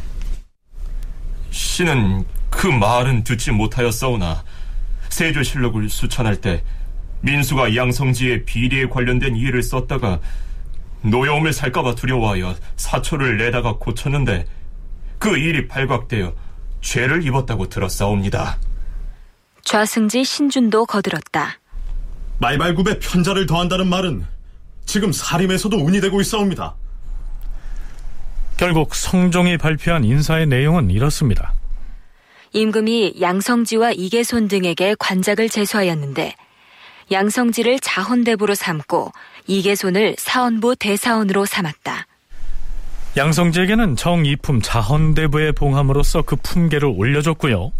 신은 1.51 2.25
그 2.51 2.67
말은 2.67 3.25
듣지 3.25 3.51
못하였사오나 3.51 4.45
세조실록을 5.09 5.89
수천할 5.89 6.41
때 6.41 6.63
민수가 7.21 7.75
양성지의 7.75 8.45
비리에 8.45 8.87
관련된 8.87 9.37
이해를 9.37 9.63
썼다가 9.63 10.21
노여움을 11.03 11.53
살까봐 11.53 11.95
두려워하여 11.95 12.55
사초를 12.77 13.39
내다가 13.39 13.77
고쳤는데 13.77 14.47
그 15.19 15.37
일이 15.37 15.67
발각되어 15.67 16.35
죄를 16.81 17.25
입었다고 17.27 17.69
들었사옵니다. 17.69 18.59
좌승지 19.63 20.25
신준도 20.25 20.87
거들었다. 20.87 21.59
말발굽에 22.39 22.99
편자를 22.99 23.47
더한다는 23.47 23.89
말은 23.89 24.25
지금 24.85 25.11
사림에서도 25.11 25.77
운이 25.77 26.01
되고 26.01 26.21
있사옵니다. 26.21 26.77
결국 28.57 28.95
성종이 28.95 29.59
발표한 29.59 30.05
인사의 30.05 30.47
내용은 30.47 30.91
이렇습니다. 30.91 31.55
임금이 32.53 33.17
양성지와 33.21 33.93
이계손 33.93 34.49
등에게 34.49 34.95
관작을 34.99 35.49
제수하였는데 35.49 36.35
양성지를 37.11 37.79
자헌대부로 37.81 38.55
삼고 38.55 39.13
이계손을 39.47 40.17
사헌부 40.19 40.77
대사원으로 40.77 41.47
삼았다. 41.47 42.07
양성지에게는 43.17 43.97
정이품 43.97 44.61
자헌대부의 44.61 45.53
봉함으로써 45.53 46.23
그 46.23 46.37
품계를 46.37 46.89
올려줬고요. 46.89 47.73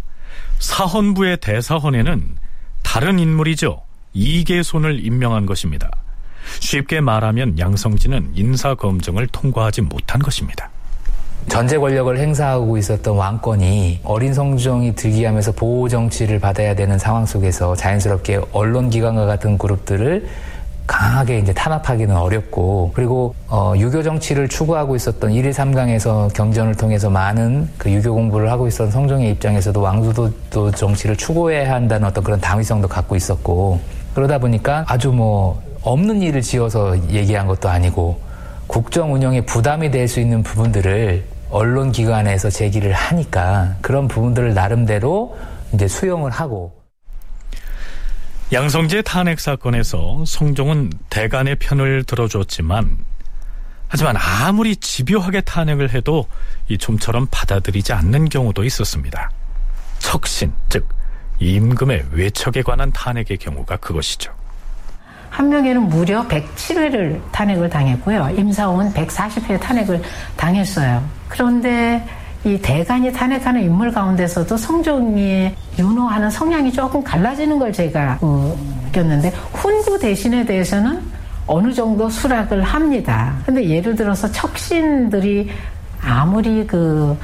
사헌부의 0.59 1.37
대사헌에는 1.37 2.37
다른 2.83 3.19
인물이죠. 3.19 3.83
이계손을 4.13 5.05
임명한 5.05 5.45
것입니다. 5.45 5.91
쉽게 6.59 7.01
말하면 7.01 7.59
양성지는 7.59 8.31
인사검증을 8.33 9.27
통과하지 9.27 9.81
못한 9.81 10.21
것입니다. 10.21 10.69
전제 11.49 11.77
권력을 11.77 12.17
행사하고 12.17 12.77
있었던 12.77 13.15
왕권이 13.15 14.01
어린 14.03 14.33
성종이 14.33 14.93
득위하면서 14.95 15.53
보호 15.53 15.87
정치를 15.87 16.39
받아야 16.39 16.75
되는 16.75 16.97
상황 16.99 17.25
속에서 17.25 17.75
자연스럽게 17.75 18.41
언론 18.51 18.89
기관과 18.89 19.25
같은 19.25 19.57
그룹들을 19.57 20.27
강하게 20.85 21.39
이제 21.39 21.53
탄압하기는 21.53 22.15
어렵고 22.15 22.91
그리고 22.93 23.33
어, 23.47 23.73
유교 23.77 24.03
정치를 24.03 24.47
추구하고 24.47 24.95
있었던 24.95 25.31
1일 25.31 25.51
3강에서 25.51 26.33
경전을 26.33 26.75
통해서 26.75 27.09
많은 27.09 27.69
그 27.77 27.91
유교 27.91 28.13
공부를 28.13 28.51
하고 28.51 28.67
있었던 28.67 28.91
성종의 28.91 29.31
입장에서도 29.31 29.81
왕조도 29.81 30.71
정치를 30.71 31.15
추구해야 31.17 31.73
한다는 31.73 32.07
어떤 32.07 32.23
그런 32.23 32.39
당위성도 32.39 32.87
갖고 32.87 33.15
있었고 33.15 33.79
그러다 34.13 34.37
보니까 34.37 34.85
아주 34.87 35.11
뭐 35.11 35.61
없는 35.81 36.21
일을 36.21 36.41
지어서 36.41 36.97
얘기한 37.09 37.47
것도 37.47 37.67
아니고 37.69 38.19
국정 38.67 39.13
운영에 39.13 39.41
부담이 39.41 39.91
될 39.91 40.07
수 40.07 40.19
있는 40.19 40.43
부분들을 40.43 41.23
언론 41.49 41.91
기관에서 41.91 42.49
제기를 42.49 42.91
하니까 42.93 43.75
그런 43.81 44.07
부분들을 44.07 44.53
나름대로 44.53 45.37
이제 45.73 45.87
수용을 45.87 46.31
하고 46.31 46.77
양성재 48.53 49.01
탄핵 49.01 49.39
사건에서 49.39 50.23
성종은 50.25 50.91
대간의 51.09 51.55
편을 51.55 52.03
들어줬지만 52.05 52.97
하지만 53.89 54.15
아무리 54.17 54.75
집요하게 54.75 55.41
탄핵을 55.41 55.93
해도 55.93 56.25
이 56.67 56.77
좀처럼 56.77 57.27
받아들이지 57.31 57.93
않는 57.93 58.29
경우도 58.29 58.63
있었습니다. 58.65 59.31
척신, 59.99 60.51
즉 60.69 60.87
임금의 61.39 62.07
외척에 62.11 62.63
관한 62.63 62.91
탄핵의 62.91 63.37
경우가 63.37 63.77
그것이죠. 63.77 64.33
한 65.29 65.49
명에는 65.49 65.87
무려 65.89 66.27
107회를 66.27 67.21
탄핵을 67.31 67.69
당했고요. 67.69 68.29
임사원 68.37 68.93
140회 68.93 69.59
탄핵을 69.59 70.01
당했어요. 70.35 71.16
그런데 71.27 72.05
이 72.43 72.59
대간이 72.61 73.11
탄핵하는 73.11 73.61
인물 73.61 73.91
가운데서도 73.91 74.55
성종이 74.57 75.53
윤호하는 75.77 76.29
성향이 76.29 76.71
조금 76.71 77.03
갈라지는 77.03 77.59
걸 77.59 77.73
제가 77.73 78.19
느꼈는데 78.21 79.29
훈구 79.53 79.99
대신에 79.99 80.45
대해서는 80.45 81.01
어느 81.45 81.73
정도 81.73 82.09
수락을 82.09 82.61
합니다. 82.61 83.35
근데 83.45 83.67
예를 83.67 83.95
들어서 83.95 84.31
척신들이 84.31 85.49
아무리 86.01 86.65
그 86.67 87.17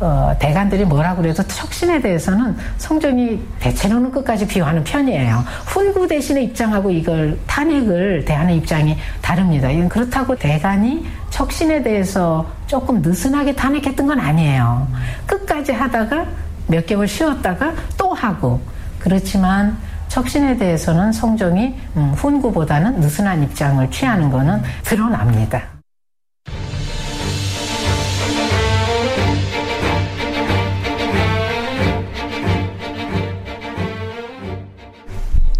어, 0.00 0.34
대관들이 0.36 0.84
뭐라 0.84 1.14
그래도 1.14 1.44
척신에 1.44 2.00
대해서는 2.00 2.56
성종이 2.76 3.40
대체로는 3.60 4.10
끝까지 4.10 4.48
비호하는 4.48 4.82
편이에요. 4.82 5.44
훈구 5.66 6.08
대신의 6.08 6.44
입장하고 6.46 6.90
이걸 6.90 7.38
탄핵을 7.46 8.24
대하는 8.24 8.54
입장이 8.54 8.96
다릅니다. 9.20 9.70
이건 9.70 9.88
그렇다고 9.88 10.34
대관이 10.34 11.06
척신에 11.30 11.84
대해서 11.84 12.44
조금 12.72 13.02
느슨하게 13.02 13.54
탄핵했던 13.54 14.06
건 14.06 14.18
아니에요. 14.18 14.88
끝까지 15.26 15.72
하다가 15.72 16.24
몇 16.68 16.86
개월 16.86 17.06
쉬었다가 17.06 17.74
또 17.98 18.14
하고 18.14 18.62
그렇지만 18.98 19.76
척신에 20.08 20.56
대해서는 20.56 21.12
성종이 21.12 21.74
음, 21.98 22.14
훈구보다는 22.16 22.98
느슨한 23.00 23.42
입장을 23.42 23.90
취하는 23.90 24.30
것은 24.30 24.62
드러납니다. 24.84 25.64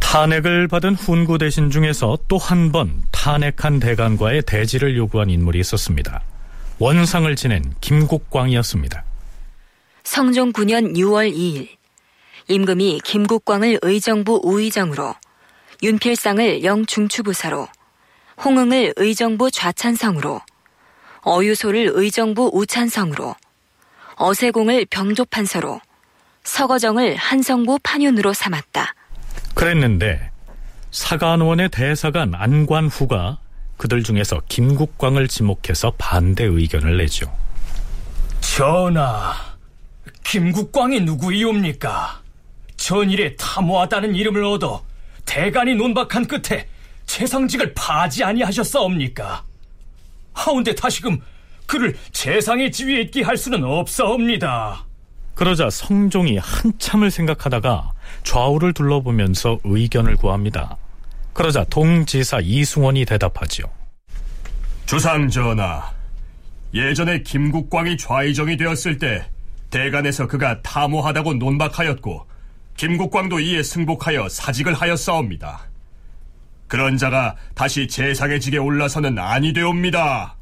탄핵을 0.01 0.69
받은 0.69 0.95
훈구 0.95 1.37
대신 1.39 1.71
중에서 1.71 2.17
또 2.29 2.39
한 2.39 2.73
번 2.73 2.91
탄핵한 3.13 3.81
대간과의 3.81 4.43
대지를 4.47 4.97
요구한 4.97 5.29
인물이 5.31 5.61
있었습니다. 5.61 6.23
원상을 6.79 7.35
지낸 7.37 7.75
김국광이었습니다. 7.81 9.05
성종 10.05 10.53
9년 10.53 10.97
6월 10.97 11.33
2일 11.33 11.68
임금이 12.49 13.01
김국광을 13.05 13.79
의정부 13.83 14.41
우의정으로 14.43 15.14
윤필상을 15.83 16.64
영중추부사로 16.64 17.68
홍응을 18.45 18.95
의정부 18.97 19.51
좌찬성으로 19.51 20.41
어유소를 21.25 21.93
의정부 21.95 22.51
우찬성으로 22.53 23.37
어세공을 24.16 24.87
병조판서로 24.91 25.81
서거정을 26.43 27.14
한성부 27.16 27.79
판윤으로 27.83 28.33
삼았다. 28.33 28.95
그랬는데 29.55 30.31
사관원의 30.91 31.68
대사관 31.70 32.35
안관후가 32.35 33.39
그들 33.83 34.05
중에서 34.05 34.41
김국광을 34.49 35.26
지목해서 35.26 35.93
반대 35.99 36.45
의견을 36.45 36.99
내죠. 36.99 37.26
전하, 38.41 39.35
김국광이 40.22 41.01
누구이옵니까? 41.01 42.20
전일에 42.76 43.35
탐호하다는 43.35 44.14
이름을 44.14 44.45
얻어 44.45 44.85
대간이 45.26 45.74
논박한 45.74 46.28
끝에 46.28 46.68
재상직을 47.07 47.74
파지 47.74 48.22
아니하셨사옵니까? 48.22 49.43
하운데 50.33 50.76
다시금 50.76 51.18
그를 51.66 51.97
재상의 52.12 52.70
지위에 52.70 53.01
있게 53.01 53.24
할 53.24 53.37
수는 53.37 53.64
없사옵니다. 53.64 54.85
그러자 55.35 55.70
성종이 55.70 56.39
한참을 56.39 57.11
생각하다가 57.11 57.91
좌우를 58.22 58.74
둘러보면서 58.74 59.59
의견을 59.64 60.14
구합니다. 60.14 60.76
그러자 61.33 61.64
동지사 61.64 62.41
이승원이 62.41 63.05
대답하지요. 63.05 63.66
주상 64.87 65.28
전하, 65.28 65.91
예전에 66.74 67.22
김국광이 67.22 67.97
좌의정이 67.97 68.57
되었을 68.57 68.99
때 68.99 69.26
대간에서 69.70 70.26
그가 70.26 70.61
탐호하다고 70.62 71.35
논박하였고 71.35 72.26
김국광도 72.76 73.41
이에 73.41 73.62
승복하여 73.62 74.28
사직을 74.28 74.74
하였사옵니다. 74.74 75.68
그런 76.68 76.97
자가 76.97 77.37
다시 77.55 77.87
재상의 77.87 78.41
직에 78.41 78.59
올라서는 78.59 79.18
아니 79.18 79.53
되옵니다. 79.53 80.37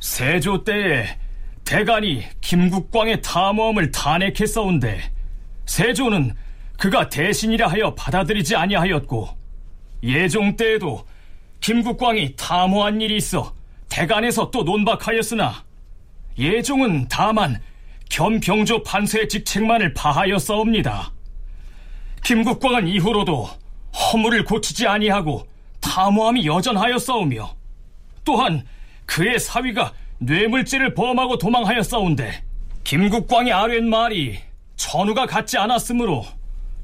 세조 0.00 0.64
때에 0.64 1.18
대간이 1.64 2.24
김국광의 2.40 3.22
탐험을 3.22 3.90
탄핵했사온데 3.90 5.00
세조는 5.66 6.34
그가 6.82 7.08
대신이라 7.08 7.68
하여 7.68 7.94
받아들이지 7.94 8.56
아니하였고 8.56 9.28
예종 10.02 10.56
때에도 10.56 11.06
김국광이 11.60 12.34
탐호한 12.34 13.00
일이 13.00 13.18
있어 13.18 13.54
대간에서 13.88 14.50
또 14.50 14.64
논박하였으나 14.64 15.64
예종은 16.36 17.06
다만 17.08 17.62
겸병조 18.10 18.82
판서의 18.82 19.28
직책만을 19.28 19.94
파하였사옵니다. 19.94 21.12
김국광은 22.24 22.88
이후로도 22.88 23.48
허물을 23.94 24.44
고치지 24.44 24.88
아니하고 24.88 25.46
탐호함이 25.80 26.46
여전하였사오며 26.46 27.54
또한 28.24 28.66
그의 29.06 29.38
사위가 29.38 29.92
뇌물죄를 30.18 30.94
범하고 30.94 31.38
도망하였사온데 31.38 32.42
김국광이 32.82 33.52
아뢰는 33.52 33.88
말이 33.88 34.40
전우가 34.74 35.26
갖지 35.26 35.58
않았으므로 35.58 36.26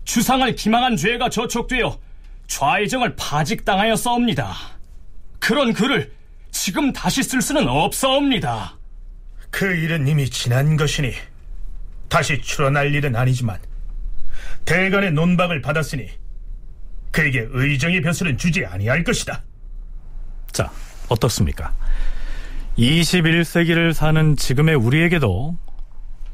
주상을 0.09 0.54
기망한 0.56 0.96
죄가 0.96 1.28
저촉되어 1.28 1.98
좌의정을 2.46 3.14
파직당하였사옵니다. 3.16 4.54
그런 5.38 5.74
글을 5.74 6.11
지금 6.50 6.94
다시 6.94 7.22
쓸 7.22 7.42
수는 7.42 7.68
없사옵니다. 7.68 8.78
그 9.50 9.66
일은 9.66 10.09
이미 10.09 10.30
지난 10.30 10.78
것이니 10.78 11.12
다시 12.09 12.40
출어날 12.40 12.94
일은 12.94 13.14
아니지만 13.16 13.59
대간의 14.64 15.12
논박을 15.12 15.61
받았으니 15.61 16.09
그에게 17.11 17.46
의정의 17.50 18.00
벼슬은 18.00 18.38
주지 18.38 18.64
아니할 18.64 19.04
것이다. 19.04 19.42
자, 20.52 20.72
어떻습니까? 21.11 21.74
21세기를 22.78 23.92
사는 23.92 24.36
지금의 24.36 24.74
우리에게도 24.74 25.59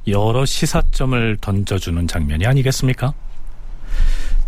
여러 0.06 0.44
시사점을 0.44 1.38
던져주는 1.40 2.06
장면이 2.06 2.46
아니겠습니까? 2.46 3.14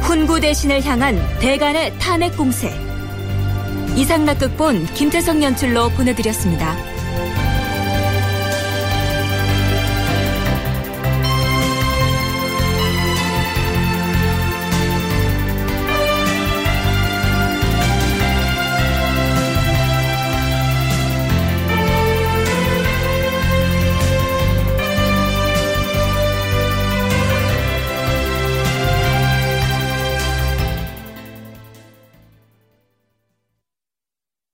훈구 0.00 0.40
대신을 0.40 0.84
향한 0.84 1.18
대간의 1.38 1.98
탄핵 1.98 2.36
공세 2.36 2.68
이상락 3.96 4.38
극본 4.38 4.86
김태성 4.94 5.42
연출로 5.42 5.88
보내드렸습니다. 5.90 6.97